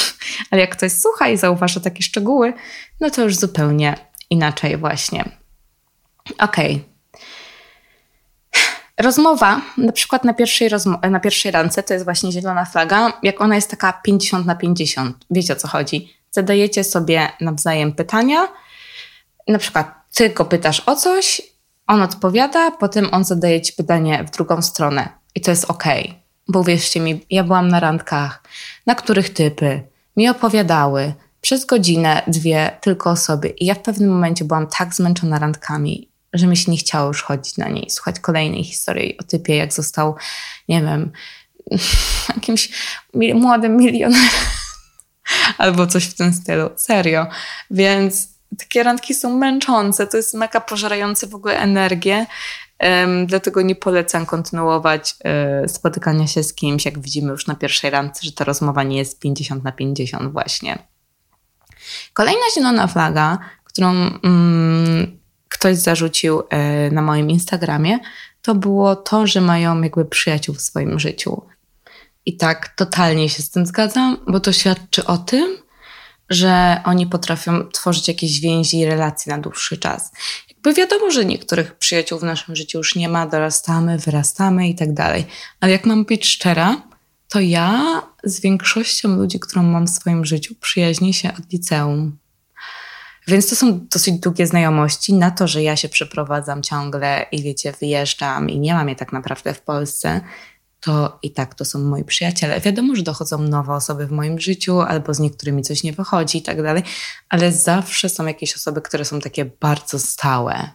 Ale 0.50 0.60
jak 0.60 0.76
ktoś 0.76 0.92
słucha 0.92 1.28
i 1.28 1.36
zauważa 1.36 1.80
takie 1.80 2.02
szczegóły, 2.02 2.52
no 3.00 3.10
to 3.10 3.22
już 3.22 3.36
zupełnie 3.36 3.94
inaczej 4.30 4.76
właśnie. 4.76 5.24
Okej. 6.38 6.74
Okay. 6.74 6.84
Rozmowa, 8.98 9.60
na 9.76 9.92
przykład 9.92 10.24
na 10.24 10.34
pierwszej, 10.34 10.70
na 11.10 11.20
pierwszej 11.20 11.52
randce, 11.52 11.82
to 11.82 11.94
jest 11.94 12.04
właśnie 12.04 12.32
zielona 12.32 12.64
flaga, 12.64 13.12
jak 13.22 13.40
ona 13.40 13.54
jest 13.54 13.70
taka 13.70 13.92
50 13.92 14.46
na 14.46 14.54
50. 14.54 15.16
Wiecie 15.30 15.52
o 15.52 15.56
co 15.56 15.68
chodzi? 15.68 16.14
Zadajecie 16.30 16.84
sobie 16.84 17.28
nawzajem 17.40 17.92
pytania, 17.92 18.48
na 19.48 19.58
przykład 19.58 19.94
ty 20.14 20.28
go 20.28 20.44
pytasz 20.44 20.82
o 20.86 20.96
coś, 20.96 21.42
on 21.90 22.02
odpowiada, 22.02 22.70
potem 22.70 23.08
on 23.12 23.24
zadaje 23.24 23.60
ci 23.60 23.72
pytanie 23.72 24.24
w 24.24 24.30
drugą 24.30 24.62
stronę 24.62 25.08
i 25.34 25.40
to 25.40 25.50
jest 25.50 25.64
ok. 25.64 25.84
Bo 26.48 26.60
uwierzcie 26.60 27.00
mi, 27.00 27.26
ja 27.30 27.44
byłam 27.44 27.68
na 27.68 27.80
randkach, 27.80 28.42
na 28.86 28.94
których 28.94 29.30
typy 29.30 29.82
mi 30.16 30.28
opowiadały 30.28 31.14
przez 31.40 31.64
godzinę, 31.64 32.22
dwie 32.26 32.78
tylko 32.80 33.10
o 33.10 33.16
sobie 33.16 33.50
i 33.50 33.66
ja 33.66 33.74
w 33.74 33.82
pewnym 33.82 34.10
momencie 34.10 34.44
byłam 34.44 34.66
tak 34.66 34.94
zmęczona 34.94 35.38
randkami, 35.38 36.08
że 36.32 36.46
mi 36.46 36.56
się 36.56 36.70
nie 36.70 36.76
chciało 36.76 37.08
już 37.08 37.22
chodzić 37.22 37.56
na 37.56 37.68
niej, 37.68 37.90
słuchać 37.90 38.20
kolejnej 38.20 38.64
historii 38.64 39.18
o 39.18 39.22
typie, 39.22 39.56
jak 39.56 39.72
został, 39.72 40.16
nie 40.68 40.82
wiem, 40.82 41.12
jakimś 42.36 42.68
młodym 43.34 43.76
milionerem 43.76 44.28
albo 45.58 45.86
coś 45.86 46.04
w 46.04 46.14
tym 46.14 46.34
stylu. 46.34 46.70
Serio. 46.76 47.26
Więc 47.70 48.28
takie 48.58 48.82
randki 48.82 49.14
są 49.14 49.36
męczące, 49.36 50.06
to 50.06 50.16
jest 50.16 50.34
mega 50.34 50.60
pożerające 50.60 51.26
w 51.26 51.34
ogóle 51.34 51.58
energię. 51.58 52.26
Um, 52.80 53.26
dlatego 53.26 53.62
nie 53.62 53.74
polecam 53.74 54.26
kontynuować 54.26 55.14
y, 55.64 55.68
spotykania 55.68 56.26
się 56.26 56.42
z 56.42 56.54
kimś, 56.54 56.84
jak 56.84 56.98
widzimy 56.98 57.30
już 57.30 57.46
na 57.46 57.54
pierwszej 57.54 57.90
randce, 57.90 58.20
że 58.22 58.32
ta 58.32 58.44
rozmowa 58.44 58.82
nie 58.82 58.98
jest 58.98 59.18
50 59.18 59.64
na 59.64 59.72
50 59.72 60.32
właśnie. 60.32 60.78
Kolejna 62.12 62.42
zielona 62.54 62.86
flaga, 62.86 63.38
którą 63.64 63.90
mm, 63.90 65.18
ktoś 65.48 65.76
zarzucił 65.76 66.42
e, 66.50 66.90
na 66.90 67.02
moim 67.02 67.30
Instagramie, 67.30 67.98
to 68.42 68.54
było 68.54 68.96
to, 68.96 69.26
że 69.26 69.40
mają 69.40 69.82
jakby 69.82 70.04
przyjaciół 70.04 70.54
w 70.54 70.60
swoim 70.60 71.00
życiu. 71.00 71.42
I 72.26 72.36
tak 72.36 72.68
totalnie 72.68 73.28
się 73.28 73.42
z 73.42 73.50
tym 73.50 73.66
zgadzam, 73.66 74.16
bo 74.28 74.40
to 74.40 74.52
świadczy 74.52 75.06
o 75.06 75.18
tym, 75.18 75.56
że 76.30 76.80
oni 76.84 77.06
potrafią 77.06 77.68
tworzyć 77.68 78.08
jakieś 78.08 78.40
więzi 78.40 78.78
i 78.78 78.84
relacje 78.84 79.32
na 79.32 79.42
dłuższy 79.42 79.78
czas. 79.78 80.12
Jakby 80.48 80.74
wiadomo, 80.74 81.10
że 81.10 81.24
niektórych 81.24 81.74
przyjaciół 81.74 82.18
w 82.18 82.22
naszym 82.22 82.56
życiu 82.56 82.78
już 82.78 82.94
nie 82.94 83.08
ma, 83.08 83.26
dorastamy, 83.26 83.98
wyrastamy 83.98 84.68
i 84.68 84.74
tak 84.74 84.94
dalej. 84.94 85.26
Ale 85.60 85.72
jak 85.72 85.86
mam 85.86 86.04
być 86.04 86.26
szczera, 86.26 86.82
to 87.28 87.40
ja 87.40 88.02
z 88.24 88.40
większością 88.40 89.16
ludzi, 89.16 89.40
którą 89.40 89.62
mam 89.62 89.86
w 89.86 89.90
swoim 89.90 90.24
życiu, 90.24 90.54
przyjaźnię 90.60 91.14
się 91.14 91.28
od 91.38 91.52
liceum. 91.52 92.18
Więc 93.26 93.50
to 93.50 93.56
są 93.56 93.86
dosyć 93.92 94.14
długie 94.14 94.46
znajomości. 94.46 95.14
Na 95.14 95.30
to, 95.30 95.48
że 95.48 95.62
ja 95.62 95.76
się 95.76 95.88
przeprowadzam 95.88 96.62
ciągle 96.62 97.26
i 97.32 97.42
wiecie, 97.42 97.72
wyjeżdżam 97.80 98.50
i 98.50 98.58
nie 98.58 98.74
mam 98.74 98.88
je 98.88 98.96
tak 98.96 99.12
naprawdę 99.12 99.54
w 99.54 99.60
Polsce, 99.60 100.20
to 100.80 101.18
i 101.22 101.30
tak 101.30 101.54
to 101.54 101.64
są 101.64 101.78
moi 101.78 102.04
przyjaciele. 102.04 102.60
Wiadomo, 102.60 102.96
że 102.96 103.02
dochodzą 103.02 103.38
nowe 103.38 103.72
osoby 103.72 104.06
w 104.06 104.10
moim 104.10 104.40
życiu, 104.40 104.80
albo 104.80 105.14
z 105.14 105.20
niektórymi 105.20 105.62
coś 105.62 105.82
nie 105.82 105.92
wychodzi 105.92 106.38
i 106.38 106.42
tak 106.42 106.62
dalej, 106.62 106.82
ale 107.28 107.52
zawsze 107.52 108.08
są 108.08 108.26
jakieś 108.26 108.56
osoby, 108.56 108.80
które 108.82 109.04
są 109.04 109.20
takie 109.20 109.44
bardzo 109.44 109.98
stałe. 109.98 110.70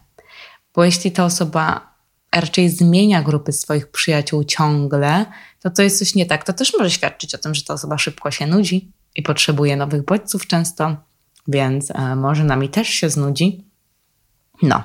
Bo 0.76 0.84
jeśli 0.84 1.12
ta 1.12 1.26
osoba 1.26 1.96
raczej 2.32 2.70
zmienia 2.70 3.24
grupy 3.24 3.52
swoich 3.52 3.88
przyjaciół 3.88 4.44
ciągle, 4.44 5.26
to 5.60 5.70
to 5.70 5.82
jest 5.82 6.00
coś 6.00 6.16
nie 6.16 6.26
tak. 6.26 6.44
To 6.44 6.54
też 6.54 6.74
może 6.78 6.92
świadczyć 6.92 7.36
o 7.36 7.38
tym, 7.38 7.56
że 7.56 7.64
ta 7.64 7.74
osoba 7.74 7.98
szybko 7.98 8.32
się 8.32 8.48
nudzi 8.48 8.92
i 9.16 9.24
potrzebuje 9.24 9.76
nowych 9.78 10.06
bodźców 10.06 10.48
często 10.48 10.96
więc 11.48 11.92
e, 11.92 12.16
może 12.16 12.44
nami 12.44 12.70
też 12.70 12.88
się 12.88 13.10
znudzi. 13.10 13.66
No. 14.62 14.84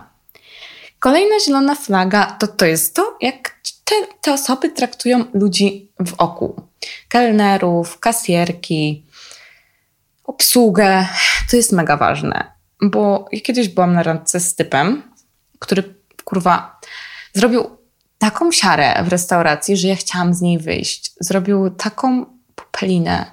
Kolejna 0.99 1.41
zielona 1.47 1.75
flaga 1.75 2.27
to 2.27 2.47
to 2.47 2.67
jest 2.67 2.97
to, 2.97 3.19
jak 3.21 3.61
te, 4.21 4.33
osoby 4.33 4.71
traktują 4.71 5.25
ludzi 5.35 5.93
w 6.07 6.15
oku. 6.19 6.63
Kelnerów, 7.09 7.99
kasjerki, 7.99 9.07
obsługę. 10.25 11.07
To 11.51 11.57
jest 11.57 11.73
mega 11.73 11.97
ważne, 11.97 12.53
bo 12.83 13.29
ja 13.33 13.41
kiedyś 13.41 13.69
byłam 13.69 13.93
na 13.93 14.03
randce 14.03 14.41
z 14.41 14.55
typem, 14.55 15.03
który 15.59 15.95
kurwa 16.25 16.81
zrobił 17.35 17.65
taką 18.19 18.53
siarę 18.53 19.05
w 19.05 19.09
restauracji, 19.09 19.77
że 19.77 19.89
ja 19.89 19.97
chciałam 19.97 20.35
z 20.35 20.41
niej 20.41 20.59
wyjść. 20.59 21.13
Zrobił 21.21 21.71
taką 21.71 22.27
popelinę, 22.55 23.31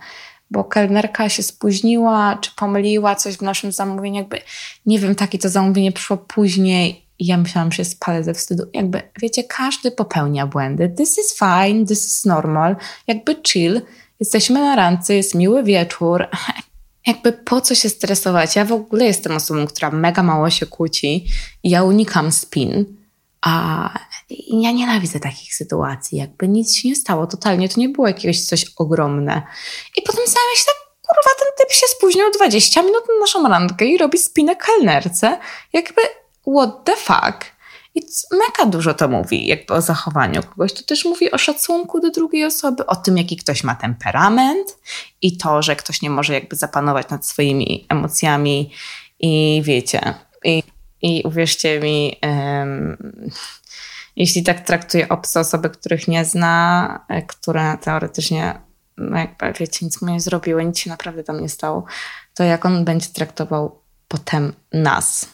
bo 0.52 0.64
kelnerka 0.64 1.30
się 1.30 1.44
spóźniła, 1.44 2.38
czy 2.42 2.52
pomyliła 2.56 3.16
coś 3.16 3.36
w 3.36 3.42
naszym 3.42 3.72
zamówieniu, 3.72 4.18
jakby, 4.18 4.42
nie 4.86 5.00
wiem, 5.00 5.16
takie 5.16 5.40
to 5.40 5.50
zamówienie 5.50 5.92
przyszło 5.92 6.18
później 6.18 7.07
i 7.20 7.26
ja 7.26 7.38
myślałam, 7.38 7.72
że 7.72 7.86
spalę 7.86 8.24
ze 8.24 8.34
wstydu. 8.34 8.64
Jakby, 8.74 9.02
wiecie, 9.22 9.44
każdy 9.44 9.92
popełnia 9.92 10.48
błędy. 10.48 10.94
This 10.98 11.18
is 11.18 11.40
fine, 11.40 11.86
this 11.86 12.06
is 12.06 12.26
normal. 12.26 12.76
Jakby 13.08 13.36
chill. 13.48 13.82
Jesteśmy 14.20 14.60
na 14.60 14.76
randce, 14.76 15.16
jest 15.16 15.36
miły 15.36 15.64
wieczór. 15.64 16.28
Jakby 17.08 17.34
po 17.34 17.62
co 17.62 17.76
się 17.76 17.90
stresować? 17.90 18.56
Ja 18.56 18.66
w 18.66 18.72
ogóle 18.72 19.06
jestem 19.06 19.36
osobą, 19.36 19.68
która 19.68 19.92
mega 19.92 20.24
mało 20.24 20.50
się 20.50 20.66
kłóci 20.66 21.26
i 21.64 21.70
ja 21.70 21.84
unikam 21.84 22.32
spin. 22.32 22.98
A 23.42 23.90
ja 24.50 24.72
nienawidzę 24.72 25.20
takich 25.20 25.56
sytuacji, 25.56 26.18
jakby 26.18 26.48
nic 26.48 26.76
się 26.76 26.90
nie 26.90 26.96
stało 26.96 27.28
totalnie, 27.28 27.70
to 27.70 27.80
nie 27.80 27.90
było 27.90 28.08
jakieś 28.08 28.46
coś 28.46 28.66
ogromne. 28.78 29.42
I 29.98 30.02
potem 30.02 30.26
zastanawiam 30.26 30.56
się 30.56 30.66
tak, 30.66 31.08
kurwa, 31.08 31.30
ten 31.40 31.48
typ 31.58 31.78
się 31.78 31.88
spóźnił 31.88 32.32
20 32.32 32.82
minut 32.82 33.04
na 33.08 33.20
naszą 33.20 33.50
randkę 33.50 33.86
i 33.86 33.98
robi 33.98 34.18
spinę 34.18 34.56
kelnerce. 34.56 35.40
Jakby, 35.74 36.02
what 36.48 36.84
the 36.84 36.96
fuck? 36.96 37.58
I 37.96 38.02
mega 38.32 38.72
dużo 38.72 38.94
to 38.94 39.08
mówi 39.08 39.48
jakby 39.48 39.74
o 39.74 39.82
zachowaniu 39.82 40.44
kogoś. 40.44 40.74
To 40.74 40.84
też 40.84 41.06
mówi 41.06 41.32
o 41.32 41.38
szacunku 41.38 42.00
do 42.00 42.12
drugiej 42.12 42.46
osoby, 42.46 42.86
o 42.86 42.96
tym, 42.96 43.18
jaki 43.18 43.38
ktoś 43.38 43.64
ma 43.64 43.76
temperament 43.76 44.78
i 45.22 45.38
to, 45.38 45.62
że 45.62 45.76
ktoś 45.76 46.02
nie 46.02 46.10
może 46.10 46.34
jakby 46.34 46.56
zapanować 46.56 47.10
nad 47.10 47.26
swoimi 47.26 47.86
emocjami 47.90 48.72
i 49.20 49.62
wiecie... 49.66 50.14
I 50.44 50.64
i 51.02 51.24
uwierzcie 51.26 51.80
mi, 51.80 52.16
um, 52.24 52.98
jeśli 54.16 54.44
tak 54.44 54.62
traktuje 54.62 55.10
obce 55.10 55.40
osoby, 55.40 55.70
których 55.70 56.08
nie 56.08 56.26
zna, 56.26 57.06
e, 57.10 57.22
które 57.22 57.78
teoretycznie, 57.82 58.62
no 58.98 59.18
jakby 59.18 59.54
wiecie, 59.60 59.86
nic 59.86 60.02
mu 60.02 60.14
nie 60.14 60.20
zrobiły, 60.20 60.66
nic 60.66 60.80
się 60.80 60.90
naprawdę 60.90 61.24
tam 61.24 61.42
nie 61.42 61.50
stało, 61.50 61.86
to 62.34 62.44
jak 62.44 62.66
on 62.66 62.86
będzie 62.86 63.10
traktował 63.10 63.82
potem 64.08 64.54
nas. 64.74 65.30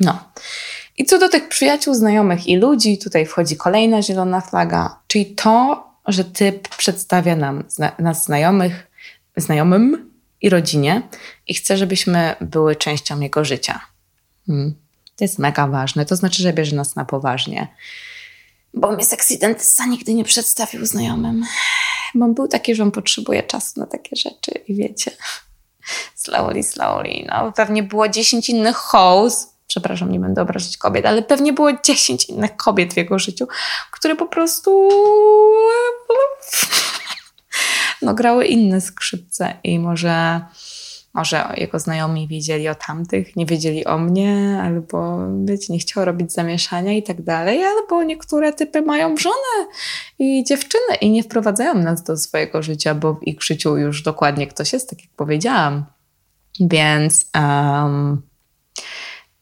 No. 0.00 0.18
I 0.98 1.04
co 1.04 1.18
do 1.18 1.28
tych 1.28 1.48
przyjaciół, 1.48 1.94
znajomych 1.94 2.46
i 2.46 2.56
ludzi, 2.56 2.98
tutaj 2.98 3.26
wchodzi 3.26 3.56
kolejna 3.56 4.02
zielona 4.02 4.40
flaga, 4.40 4.96
czyli 5.06 5.26
to, 5.26 5.84
że 6.06 6.24
typ 6.24 6.68
przedstawia 6.76 7.36
nam 7.36 7.64
zna, 7.68 7.92
nas 7.98 8.24
znajomych, 8.24 8.86
znajomym 9.36 10.10
i 10.40 10.48
rodzinie 10.48 11.02
i 11.46 11.54
chce, 11.54 11.76
żebyśmy 11.76 12.34
były 12.40 12.76
częścią 12.76 13.20
jego 13.20 13.44
życia. 13.44 13.80
Hmm. 14.46 14.74
To 15.16 15.24
jest 15.24 15.38
mega 15.38 15.66
ważne. 15.66 16.06
To 16.06 16.16
znaczy, 16.16 16.42
że 16.42 16.52
bierze 16.52 16.76
nas 16.76 16.96
na 16.96 17.04
poważnie. 17.04 17.68
Bo 18.74 18.92
mnie 18.92 19.04
sexy 19.04 19.38
dentysta 19.38 19.86
nigdy 19.86 20.14
nie 20.14 20.24
przedstawił 20.24 20.86
znajomym. 20.86 21.44
Bo 22.14 22.24
on 22.24 22.34
był 22.34 22.48
taki, 22.48 22.74
że 22.74 22.82
on 22.82 22.90
potrzebuje 22.90 23.42
czasu 23.42 23.80
na 23.80 23.86
takie 23.86 24.16
rzeczy 24.16 24.50
i 24.68 24.74
wiecie, 24.74 25.10
slowly, 26.14 26.62
slowly. 26.62 27.26
No, 27.28 27.52
pewnie 27.52 27.82
było 27.82 28.08
10 28.08 28.48
innych 28.48 28.76
hoes, 28.76 29.49
przepraszam, 29.70 30.12
nie 30.12 30.20
będę 30.20 30.42
obrażać 30.42 30.76
kobiet, 30.76 31.06
ale 31.06 31.22
pewnie 31.22 31.52
było 31.52 31.70
10 31.84 32.24
innych 32.24 32.56
kobiet 32.56 32.94
w 32.94 32.96
jego 32.96 33.18
życiu, 33.18 33.46
które 33.90 34.16
po 34.16 34.26
prostu 34.26 34.88
no, 38.02 38.14
grały 38.14 38.46
inne 38.46 38.80
skrzypce 38.80 39.54
i 39.64 39.78
może 39.78 40.40
może 41.14 41.54
jego 41.56 41.78
znajomi 41.78 42.28
wiedzieli 42.28 42.68
o 42.68 42.74
tamtych, 42.74 43.36
nie 43.36 43.46
wiedzieli 43.46 43.84
o 43.84 43.98
mnie, 43.98 44.60
albo 44.62 45.18
wiecie, 45.44 45.72
nie 45.72 45.78
chciał 45.78 46.04
robić 46.04 46.32
zamieszania 46.32 46.92
i 46.92 47.02
tak 47.02 47.22
dalej, 47.22 47.64
albo 47.64 48.02
niektóre 48.02 48.52
typy 48.52 48.82
mają 48.82 49.16
żonę 49.16 49.66
i 50.18 50.44
dziewczynę 50.44 50.94
i 51.00 51.10
nie 51.10 51.22
wprowadzają 51.22 51.74
nas 51.74 52.02
do 52.02 52.16
swojego 52.16 52.62
życia, 52.62 52.94
bo 52.94 53.14
w 53.14 53.26
ich 53.26 53.42
życiu 53.42 53.76
już 53.76 54.02
dokładnie 54.02 54.46
ktoś 54.46 54.72
jest, 54.72 54.90
tak 54.90 55.00
jak 55.00 55.10
powiedziałam. 55.16 55.84
Więc 56.60 57.30
um, 57.34 58.29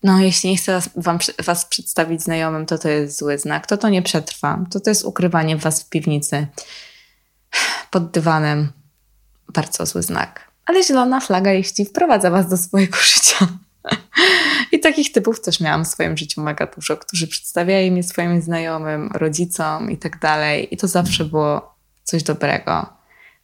no, 0.03 0.21
jeśli 0.21 0.51
nie 0.51 0.57
chcę 0.57 0.81
wam, 0.97 1.19
was 1.45 1.65
przedstawić 1.65 2.23
znajomym, 2.23 2.67
to 2.67 2.79
to 2.79 2.89
jest 2.89 3.19
zły 3.19 3.39
znak. 3.39 3.67
To 3.67 3.77
to 3.77 3.89
nie 3.89 4.03
przetrwa. 4.03 4.65
To 4.71 4.81
to 4.81 4.91
jest 4.91 5.05
ukrywanie 5.05 5.57
was 5.57 5.83
w 5.83 5.89
piwnicy 5.89 6.47
pod 7.91 8.11
dywanem. 8.11 8.73
Bardzo 9.55 9.87
zły 9.87 10.03
znak. 10.03 10.51
Ale 10.67 10.85
zielona 10.85 11.21
flaga, 11.21 11.53
jeśli 11.53 11.85
wprowadza 11.85 12.31
was 12.31 12.49
do 12.49 12.57
swojego 12.57 12.97
życia. 12.97 13.49
I 14.73 14.81
takich 14.81 15.13
typów 15.13 15.41
też 15.41 15.61
miałam 15.61 15.85
w 15.85 15.89
swoim 15.89 16.17
życiu 16.17 16.43
mega 16.43 16.67
dużo, 16.67 16.97
którzy 16.97 17.29
przedstawiali 17.29 17.91
mnie 17.91 18.03
swoim 18.03 18.43
znajomym, 18.43 19.11
rodzicom 19.15 19.91
i 19.91 19.97
tak 19.97 20.19
dalej. 20.19 20.75
I 20.75 20.77
to 20.77 20.89
zawsze 20.89 21.25
było 21.25 21.75
coś 22.05 22.23
dobrego. 22.23 22.87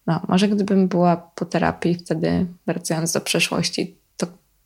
No, 0.06 0.20
może 0.28 0.48
gdybym 0.48 0.88
była 0.88 1.16
po 1.16 1.44
terapii 1.44 1.94
wtedy, 1.94 2.46
wracając 2.66 3.12
do 3.12 3.20
przeszłości, 3.20 3.98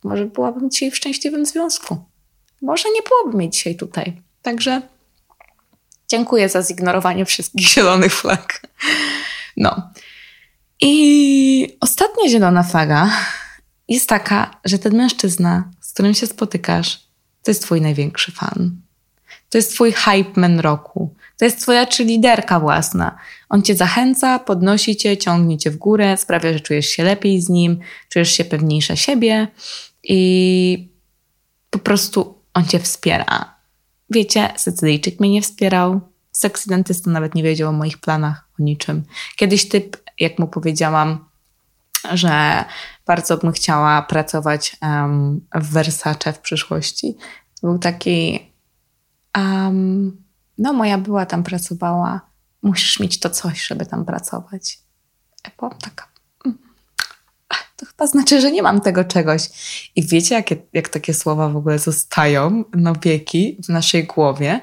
może 0.03 0.25
byłabym 0.25 0.69
dzisiaj 0.69 0.91
w 0.91 0.95
szczęśliwym 0.95 1.45
związku. 1.45 1.97
Może 2.61 2.89
nie 2.89 3.01
byłoby 3.01 3.37
mnie 3.37 3.49
dzisiaj 3.49 3.75
tutaj. 3.75 4.21
Także 4.41 4.81
dziękuję 6.07 6.49
za 6.49 6.63
zignorowanie 6.63 7.25
wszystkich 7.25 7.67
zielonych 7.73 8.13
flag. 8.13 8.61
No. 9.57 9.91
I 10.81 11.77
ostatnia 11.79 12.29
zielona 12.29 12.63
flaga 12.63 13.09
jest 13.87 14.09
taka, 14.09 14.59
że 14.65 14.79
ten 14.79 14.97
mężczyzna, 14.97 15.71
z 15.81 15.93
którym 15.93 16.13
się 16.13 16.27
spotykasz, 16.27 17.09
to 17.43 17.51
jest 17.51 17.61
twój 17.61 17.81
największy 17.81 18.31
fan. 18.31 18.81
To 19.49 19.57
jest 19.57 19.73
twój 19.73 19.91
hype 19.91 20.41
man 20.41 20.59
roku. 20.59 21.15
To 21.37 21.45
jest 21.45 21.61
twoja 21.61 21.85
czy 21.85 22.03
liderka 22.03 22.59
własna. 22.59 23.17
On 23.49 23.61
cię 23.61 23.75
zachęca, 23.75 24.39
podnosi 24.39 24.95
cię, 24.95 25.17
ciągnie 25.17 25.57
cię 25.57 25.71
w 25.71 25.77
górę, 25.77 26.17
sprawia, 26.17 26.53
że 26.53 26.59
czujesz 26.59 26.85
się 26.85 27.03
lepiej 27.03 27.41
z 27.41 27.49
nim, 27.49 27.79
czujesz 28.09 28.31
się 28.31 28.45
pewniejsza 28.45 28.95
siebie 28.95 29.47
i 30.03 30.89
po 31.69 31.79
prostu 31.79 32.35
on 32.53 32.65
cię 32.65 32.79
wspiera. 32.79 33.55
Wiecie, 34.09 34.53
Sycylijczyk 34.57 35.19
mnie 35.19 35.29
nie 35.29 35.41
wspierał, 35.41 36.01
seks 36.31 36.67
dentysta 36.67 37.11
nawet 37.11 37.35
nie 37.35 37.43
wiedział 37.43 37.69
o 37.69 37.73
moich 37.73 37.97
planach, 37.97 38.47
o 38.59 38.63
niczym. 38.63 39.03
Kiedyś 39.35 39.69
typ, 39.69 39.97
jak 40.19 40.39
mu 40.39 40.47
powiedziałam, 40.47 41.25
że 42.11 42.65
bardzo 43.05 43.37
bym 43.37 43.51
chciała 43.51 44.01
pracować 44.01 44.77
um, 44.81 45.41
w 45.55 45.71
Versace 45.71 46.33
w 46.33 46.39
przyszłości. 46.39 47.17
Był 47.63 47.79
taki, 47.79 48.39
um, 49.37 50.23
no 50.57 50.73
moja 50.73 50.97
była 50.97 51.25
tam 51.25 51.43
pracowała, 51.43 52.21
musisz 52.61 52.99
mieć 52.99 53.19
to 53.19 53.29
coś, 53.29 53.67
żeby 53.67 53.85
tam 53.85 54.05
pracować. 54.05 54.79
Epo, 55.43 55.69
taka, 55.69 56.07
chyba 57.99 58.07
znaczy, 58.07 58.41
że 58.41 58.51
nie 58.51 58.63
mam 58.63 58.81
tego 58.81 59.03
czegoś. 59.03 59.49
I 59.95 60.07
wiecie, 60.07 60.35
jakie, 60.35 60.55
jak 60.73 60.89
takie 60.89 61.13
słowa 61.13 61.49
w 61.49 61.57
ogóle 61.57 61.79
zostają 61.79 62.63
na 62.73 62.93
wieki 62.93 63.57
w 63.65 63.69
naszej 63.69 64.03
głowie 64.03 64.59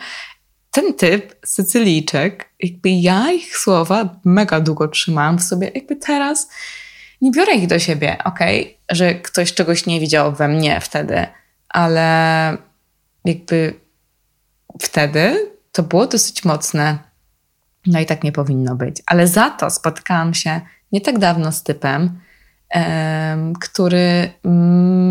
ten 0.71 0.95
typ, 0.95 1.35
Sycylijczyk, 1.47 2.51
jakby 2.61 2.91
ja 2.91 3.33
ich 3.33 3.57
słowa 3.57 4.21
mega 4.25 4.61
długo 4.61 4.89
trzymałam 4.89 5.39
w 5.39 5.43
sobie, 5.43 5.71
jakby 5.75 5.97
teraz 5.97 6.49
nie 7.21 7.31
biorę 7.31 7.55
ich 7.55 7.67
do 7.67 7.79
siebie, 7.79 8.19
okej, 8.25 8.63
okay? 8.63 8.97
że 8.97 9.15
ktoś 9.15 9.55
czegoś 9.55 9.87
nie 9.87 10.01
widział 10.01 10.33
we 10.33 10.49
mnie 10.49 10.81
wtedy, 10.81 11.27
ale 11.69 12.57
jakby 13.25 13.75
wtedy 14.81 15.51
to 15.73 15.83
było 15.83 16.07
dosyć 16.07 16.45
mocne. 16.45 16.99
No 17.87 18.01
i 18.01 18.07
tak 18.07 18.25
nie 18.25 18.33
powinno 18.33 18.75
być. 18.75 19.03
Ale 19.07 19.27
za 19.27 19.51
to 19.51 19.71
spotkałam 19.71 20.35
się 20.35 20.61
nie 20.93 21.01
tak 21.01 21.19
dawno 21.19 21.53
z 21.53 21.63
typem, 21.63 22.21
który 23.61 24.33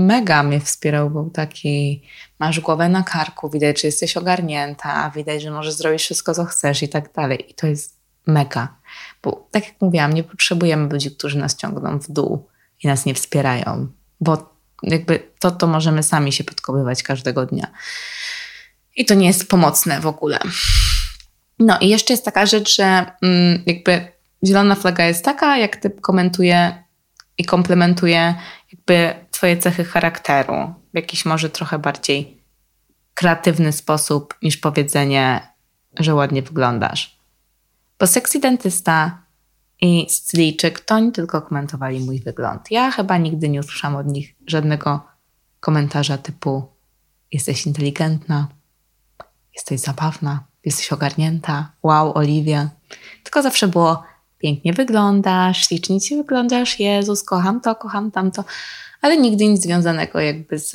mega 0.08 0.44
mnie 0.44 0.60
wspierał. 0.60 1.10
Był 1.10 1.30
taki, 1.30 2.04
masz 2.40 2.60
głowę 2.60 2.90
na 2.90 3.04
karku, 3.04 3.50
widać, 3.50 3.82
że 3.82 3.88
jesteś 3.88 4.18
ogarnięta, 4.18 5.12
widać, 5.16 5.42
że 5.42 5.52
możesz 5.52 5.74
zrobić 5.74 6.02
wszystko, 6.02 6.34
co 6.34 6.46
chcesz 6.46 6.84
i 6.84 6.90
tak 6.90 7.14
dalej. 7.14 7.52
I 7.52 7.54
to 7.54 7.68
jest 7.68 8.00
mega. 8.28 8.76
Bo 9.24 9.48
tak 9.52 9.66
jak 9.66 9.82
mówiłam, 9.82 10.14
nie 10.14 10.24
potrzebujemy 10.24 10.90
ludzi, 10.90 11.12
którzy 11.12 11.38
nas 11.38 11.56
ciągną 11.56 12.00
w 12.00 12.12
dół 12.12 12.48
i 12.84 12.88
nas 12.88 13.06
nie 13.06 13.14
wspierają, 13.14 13.88
bo 14.22 14.56
jakby 14.84 15.20
to, 15.40 15.52
to 15.52 15.68
możemy 15.68 16.04
sami 16.04 16.32
się 16.34 16.44
podkobywać 16.44 17.04
każdego 17.04 17.46
dnia. 17.46 17.68
I 18.96 19.06
to 19.06 19.14
nie 19.14 19.28
jest 19.28 19.50
pomocne 19.50 20.00
w 20.00 20.08
ogóle. 20.08 20.40
No 21.60 21.80
i 21.80 21.90
jeszcze 21.90 22.14
jest 22.14 22.26
taka 22.26 22.46
rzecz, 22.46 22.76
że 22.76 23.06
mm, 23.22 23.64
jakby 23.66 24.08
zielona 24.46 24.76
flaga 24.76 25.06
jest 25.06 25.26
taka, 25.26 25.58
jak 25.58 25.76
typ 25.76 26.02
komentuje 26.02 26.85
i 27.38 27.46
komplementuje 27.46 28.36
jakby 28.72 29.26
twoje 29.32 29.58
cechy 29.58 29.86
charakteru 29.86 30.74
w 30.94 30.96
jakiś 30.96 31.26
może 31.26 31.50
trochę 31.50 31.80
bardziej 31.80 32.44
kreatywny 33.14 33.72
sposób 33.72 34.36
niż 34.42 34.58
powiedzenie, 34.58 35.48
że 36.00 36.16
ładnie 36.16 36.42
wyglądasz. 36.42 37.20
Bo 38.00 38.08
sexy 38.08 38.40
dentysta 38.40 39.26
i 39.82 40.08
stylijczyk 40.10 40.80
to 40.80 40.96
oni 40.96 41.12
tylko 41.12 41.42
komentowali 41.42 42.00
mój 42.00 42.20
wygląd. 42.20 42.72
Ja 42.72 42.92
chyba 42.92 43.18
nigdy 43.18 43.50
nie 43.50 43.60
usłyszałam 43.60 43.98
od 43.98 44.08
nich 44.08 44.36
żadnego 44.48 45.02
komentarza 45.60 46.18
typu 46.18 46.76
jesteś 47.32 47.66
inteligentna, 47.66 48.48
jesteś 49.56 49.80
zabawna, 49.80 50.44
jesteś 50.66 50.94
ogarnięta, 50.94 51.72
wow, 51.84 52.18
Oliwia. 52.18 52.70
Tylko 53.24 53.42
zawsze 53.42 53.68
było 53.68 54.04
pięknie 54.46 54.74
wyglądasz, 54.74 55.68
ślicznie 55.68 56.02
ci 56.02 56.16
wyglądasz, 56.16 56.80
Jezus, 56.80 57.24
kocham 57.24 57.62
to, 57.62 57.76
kocham 57.76 58.12
tamto, 58.12 58.44
ale 59.02 59.18
nigdy 59.18 59.48
nic 59.48 59.62
związanego 59.62 60.20
jakby 60.20 60.60
z, 60.60 60.72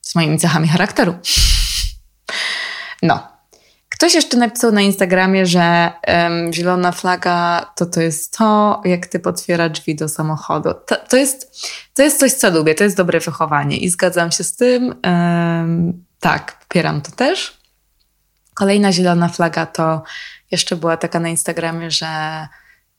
z 0.00 0.14
moimi 0.14 0.38
cechami 0.38 0.68
charakteru. 0.68 1.14
No. 3.02 3.34
Ktoś 3.88 4.14
jeszcze 4.14 4.36
napisał 4.36 4.72
na 4.72 4.80
Instagramie, 4.80 5.46
że 5.46 5.92
um, 6.06 6.52
zielona 6.52 6.92
flaga 6.92 7.66
to 7.76 7.86
to 7.86 8.00
jest 8.00 8.38
to, 8.38 8.80
jak 8.84 9.06
ty 9.06 9.20
otwiera 9.24 9.68
drzwi 9.68 9.94
do 9.94 10.08
samochodu. 10.08 10.70
To, 10.86 10.96
to, 10.96 11.16
jest, 11.16 11.68
to 11.94 12.02
jest 12.02 12.20
coś, 12.20 12.32
co 12.32 12.50
lubię, 12.50 12.74
to 12.74 12.84
jest 12.84 12.96
dobre 12.96 13.20
wychowanie 13.20 13.76
i 13.76 13.88
zgadzam 13.88 14.32
się 14.32 14.44
z 14.44 14.56
tym. 14.56 14.94
Um, 15.04 16.04
tak, 16.20 16.58
popieram 16.60 17.00
to 17.00 17.12
też. 17.12 17.63
Kolejna 18.54 18.92
zielona 18.92 19.28
flaga 19.28 19.66
to 19.66 20.02
jeszcze 20.50 20.76
była 20.76 20.96
taka 20.96 21.20
na 21.20 21.28
Instagramie, 21.28 21.90
że 21.90 22.06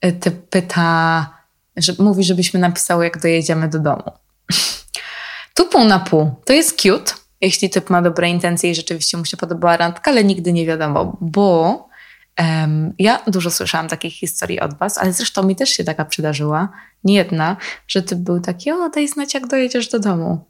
y, 0.05 0.11
ty 0.11 0.31
pyta, 0.31 1.29
że 1.77 1.93
mówi, 1.99 2.23
żebyśmy 2.23 2.59
napisały, 2.59 3.03
jak 3.03 3.21
dojedziemy 3.21 3.69
do 3.69 3.79
domu. 3.79 4.11
tu 5.55 5.65
pół 5.65 5.83
na 5.83 5.99
pół. 5.99 6.31
To 6.45 6.53
jest 6.53 6.81
cute, 6.81 7.13
jeśli 7.41 7.69
typ 7.69 7.89
ma 7.89 8.01
dobre 8.01 8.29
intencje 8.29 8.71
i 8.71 8.75
rzeczywiście 8.75 9.17
mu 9.17 9.25
się 9.25 9.37
podobała 9.37 9.77
randka, 9.77 10.11
ale 10.11 10.23
nigdy 10.23 10.53
nie 10.53 10.65
wiadomo, 10.65 11.17
bo 11.21 11.89
um, 12.39 12.93
ja 12.99 13.21
dużo 13.27 13.51
słyszałam 13.51 13.87
takich 13.87 14.13
historii 14.13 14.59
od 14.59 14.73
was, 14.77 14.97
ale 14.97 15.13
zresztą 15.13 15.43
mi 15.43 15.55
też 15.55 15.69
się 15.69 15.83
taka 15.83 16.05
przydarzyła, 16.05 16.69
nie 17.03 17.15
jedna, 17.15 17.57
że 17.87 18.01
typ 18.01 18.19
był 18.19 18.39
taki, 18.39 18.71
o 18.71 18.89
daj 18.89 19.07
znać, 19.07 19.33
jak 19.33 19.47
dojedziesz 19.47 19.89
do 19.89 19.99
domu. 19.99 20.45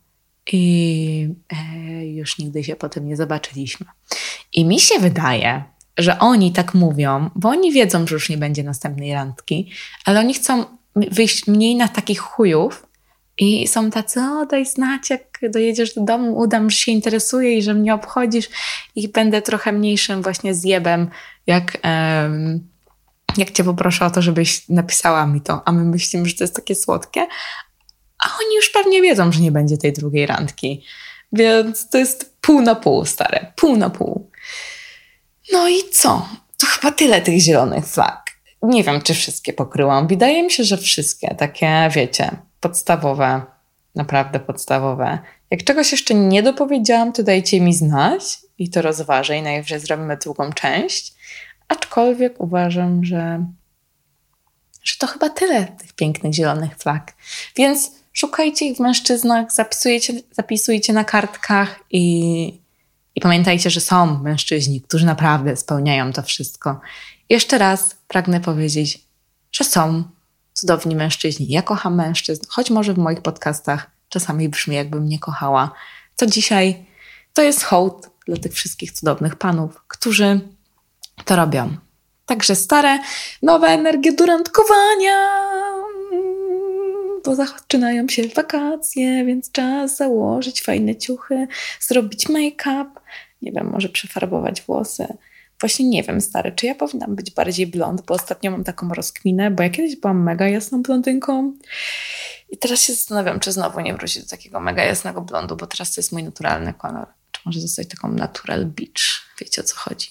I 0.51 1.29
e, 1.49 2.05
już 2.05 2.37
nigdy 2.37 2.63
się 2.63 2.75
potem 2.75 3.07
nie 3.07 3.15
zobaczyliśmy. 3.15 3.85
I 4.55 4.65
mi 4.65 4.79
się 4.79 4.99
wydaje, 4.99 5.63
że 5.97 6.19
oni 6.19 6.51
tak 6.51 6.73
mówią, 6.73 7.29
bo 7.35 7.49
oni 7.49 7.71
wiedzą, 7.71 8.07
że 8.07 8.15
już 8.15 8.29
nie 8.29 8.37
będzie 8.37 8.63
następnej 8.63 9.13
randki, 9.13 9.71
ale 10.05 10.19
oni 10.19 10.33
chcą 10.33 10.65
wyjść 10.95 11.47
mniej 11.47 11.75
na 11.75 11.87
takich 11.87 12.19
chujów 12.19 12.87
I 13.37 13.67
są 13.67 13.91
tacy, 13.91 14.19
o 14.21 14.45
daj 14.45 14.65
znać, 14.65 15.09
jak 15.09 15.39
dojedziesz 15.49 15.95
do 15.95 16.01
domu, 16.01 16.37
udam, 16.37 16.69
że 16.69 16.77
się 16.77 16.91
interesuje 16.91 17.57
i 17.57 17.61
że 17.61 17.73
mnie 17.73 17.93
obchodzisz 17.93 18.49
i 18.95 19.07
będę 19.07 19.41
trochę 19.41 19.71
mniejszym 19.71 20.21
właśnie 20.21 20.53
zjebem, 20.53 21.09
jak, 21.47 21.77
um, 21.83 22.67
jak 23.37 23.51
cię 23.51 23.63
poproszę 23.63 24.05
o 24.05 24.11
to, 24.11 24.21
żebyś 24.21 24.69
napisała 24.69 25.27
mi 25.27 25.41
to, 25.41 25.61
a 25.65 25.71
my 25.71 25.83
myślimy, 25.83 26.25
że 26.25 26.35
to 26.35 26.43
jest 26.43 26.55
takie 26.55 26.75
słodkie, 26.75 27.21
a 28.19 28.27
oni 28.41 28.55
już 28.55 28.69
pewnie 28.69 29.01
wiedzą, 29.01 29.31
że 29.31 29.39
nie 29.39 29.51
będzie 29.51 29.77
tej 29.77 29.93
drugiej 29.93 30.25
randki. 30.25 30.83
Więc 31.31 31.89
to 31.89 31.97
jest 31.97 32.37
pół 32.41 32.61
na 32.61 32.75
pół, 32.75 33.05
stare, 33.05 33.53
pół 33.55 33.77
na 33.77 33.89
pół. 33.89 34.29
No 35.51 35.69
i 35.69 35.83
co? 35.91 36.27
To 36.57 36.67
chyba 36.67 36.91
tyle 36.91 37.21
tych 37.21 37.39
zielonych 37.39 37.87
flag. 37.87 38.25
Nie 38.61 38.83
wiem, 38.83 39.01
czy 39.01 39.13
wszystkie 39.13 39.53
pokryłam. 39.53 40.07
Wydaje 40.07 40.43
mi 40.43 40.51
się, 40.51 40.63
że 40.63 40.77
wszystkie, 40.77 41.35
takie, 41.35 41.89
wiecie, 41.91 42.31
podstawowe, 42.59 43.41
naprawdę 43.95 44.39
podstawowe. 44.39 45.19
Jak 45.51 45.63
czegoś 45.63 45.91
jeszcze 45.91 46.13
nie 46.13 46.43
dopowiedziałam, 46.43 47.13
to 47.13 47.23
dajcie 47.23 47.61
mi 47.61 47.73
znać 47.73 48.37
i 48.57 48.69
to 48.69 48.81
rozważę 48.81 49.37
i 49.37 49.41
najwyżej 49.41 49.79
zrobimy 49.79 50.17
drugą 50.17 50.53
część. 50.53 51.13
Aczkolwiek 51.67 52.41
uważam, 52.41 53.05
że, 53.05 53.45
że 54.83 54.97
to 54.99 55.07
chyba 55.07 55.29
tyle 55.29 55.65
tych 55.65 55.93
pięknych 55.93 56.33
zielonych 56.33 56.77
flag. 56.77 57.13
Więc 57.55 57.91
szukajcie 58.13 58.65
ich 58.65 58.77
w 58.77 58.79
mężczyznach, 58.79 59.51
zapisujecie, 59.51 60.13
zapisujcie 60.31 60.93
na 60.93 61.03
kartkach 61.03 61.79
i, 61.91 62.64
i 63.15 63.21
pamiętajcie, 63.21 63.69
że 63.69 63.81
są 63.81 64.19
mężczyźni, 64.23 64.81
którzy 64.81 65.05
naprawdę 65.05 65.55
spełniają 65.55 66.13
to 66.13 66.21
wszystko. 66.21 66.79
Jeszcze 67.29 67.57
raz 67.57 67.95
pragnę 68.07 68.41
powiedzieć, 68.41 69.05
że 69.51 69.63
są 69.63 70.03
cudowni 70.53 70.95
mężczyźni. 70.95 71.47
Ja 71.49 71.61
kocham 71.61 71.95
mężczyzn, 71.95 72.45
choć 72.49 72.69
może 72.69 72.93
w 72.93 72.97
moich 72.97 73.21
podcastach 73.21 73.91
czasami 74.09 74.49
brzmi, 74.49 74.75
jakbym 74.75 75.09
nie 75.09 75.19
kochała. 75.19 75.71
Co 76.15 76.25
dzisiaj 76.25 76.85
to 77.33 77.41
jest 77.41 77.63
hołd 77.63 78.09
dla 78.27 78.37
tych 78.37 78.53
wszystkich 78.53 78.91
cudownych 78.91 79.35
panów, 79.35 79.81
którzy 79.87 80.39
to 81.25 81.35
robią. 81.35 81.77
Także 82.25 82.55
stare, 82.55 82.99
nowe 83.41 83.67
energie 83.67 84.11
do 84.11 84.25
randkowania 84.25 85.15
bo 87.25 87.35
zaczynają 87.35 88.07
się 88.07 88.27
wakacje, 88.27 89.25
więc 89.25 89.51
czas 89.51 89.97
założyć 89.97 90.61
fajne 90.61 90.95
ciuchy, 90.95 91.47
zrobić 91.79 92.29
make-up, 92.29 92.89
nie 93.41 93.51
wiem, 93.51 93.69
może 93.71 93.89
przefarbować 93.89 94.61
włosy. 94.61 95.07
Właśnie 95.59 95.89
nie 95.89 96.03
wiem, 96.03 96.21
stary, 96.21 96.51
czy 96.51 96.65
ja 96.65 96.75
powinnam 96.75 97.15
być 97.15 97.31
bardziej 97.31 97.67
blond, 97.67 98.01
bo 98.01 98.13
ostatnio 98.13 98.51
mam 98.51 98.63
taką 98.63 98.93
rozkminę, 98.93 99.51
bo 99.51 99.63
ja 99.63 99.69
kiedyś 99.69 99.95
byłam 99.95 100.23
mega 100.23 100.47
jasną 100.47 100.81
blondynką 100.81 101.53
i 102.49 102.57
teraz 102.57 102.81
się 102.81 102.93
zastanawiam, 102.93 103.39
czy 103.39 103.51
znowu 103.51 103.79
nie 103.79 103.93
wrócić 103.93 104.23
do 104.23 104.29
takiego 104.29 104.59
mega 104.59 104.83
jasnego 104.83 105.21
blondu, 105.21 105.55
bo 105.55 105.67
teraz 105.67 105.93
to 105.93 106.01
jest 106.01 106.11
mój 106.11 106.23
naturalny 106.23 106.73
kolor. 106.73 107.07
Czy 107.31 107.41
może 107.45 107.61
zostać 107.61 107.87
taką 107.87 108.11
natural 108.11 108.65
beach? 108.65 109.25
Wiecie 109.39 109.61
o 109.61 109.63
co 109.63 109.75
chodzi? 109.75 110.07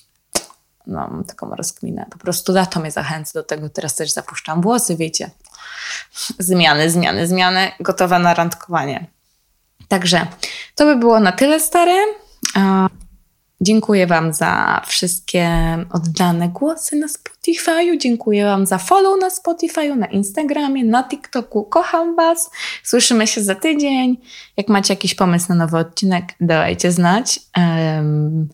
No, 0.87 1.09
mam 1.09 1.25
taką 1.25 1.51
rozkminę. 1.55 2.07
Po 2.11 2.19
prostu 2.19 2.53
lato 2.53 2.81
mnie 2.81 2.91
zachęca 2.91 3.31
do 3.35 3.43
tego. 3.43 3.69
Teraz 3.69 3.95
też 3.95 4.13
zapuszczam 4.13 4.61
włosy, 4.61 4.97
wiecie. 4.97 5.31
Zmiany, 6.39 6.91
zmiany, 6.91 7.27
zmiany. 7.27 7.73
Gotowa 7.81 8.19
na 8.19 8.35
randkowanie. 8.35 9.07
Także 9.89 10.27
to 10.75 10.85
by 10.85 10.97
było 10.97 11.21
na 11.21 11.33
tyle 11.33 11.61
stare. 11.61 11.97
Dziękuję 13.61 14.07
Wam 14.07 14.33
za 14.33 14.83
wszystkie 14.87 15.51
oddane 15.93 16.49
głosy 16.49 16.97
na 16.97 17.07
Spotify'u. 17.07 17.99
Dziękuję 17.99 18.45
Wam 18.45 18.67
za 18.67 18.79
follow 18.79 19.21
na 19.21 19.29
Spotify'u, 19.29 19.97
na 19.97 20.07
Instagramie, 20.07 20.85
na 20.85 21.09
TikToku. 21.09 21.65
Kocham 21.65 22.17
Was. 22.17 22.51
Słyszymy 22.83 23.27
się 23.27 23.43
za 23.43 23.55
tydzień. 23.55 24.17
Jak 24.57 24.69
macie 24.69 24.93
jakiś 24.95 25.15
pomysł 25.15 25.47
na 25.49 25.55
nowy 25.55 25.79
odcinek, 25.79 26.25
dawajcie 26.41 26.93
znać. 26.93 27.41
Um, 27.57 28.49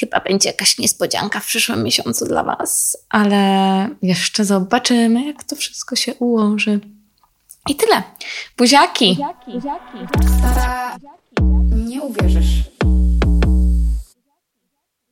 Chyba 0.00 0.20
będzie 0.20 0.48
jakaś 0.48 0.78
niespodzianka 0.78 1.40
w 1.40 1.46
przyszłym 1.46 1.82
miesiącu 1.82 2.24
dla 2.24 2.44
Was, 2.44 2.96
ale 3.08 3.88
jeszcze 4.02 4.44
zobaczymy, 4.44 5.26
jak 5.26 5.44
to 5.44 5.56
wszystko 5.56 5.96
się 5.96 6.14
ułoży. 6.14 6.80
I 7.68 7.74
tyle. 7.74 8.02
Buziaki! 8.58 9.08
Buziaki. 9.08 9.52
Buziaki. 9.52 9.98
Stara, 10.38 10.96
nie 11.70 12.02
uwierzysz. 12.02 12.62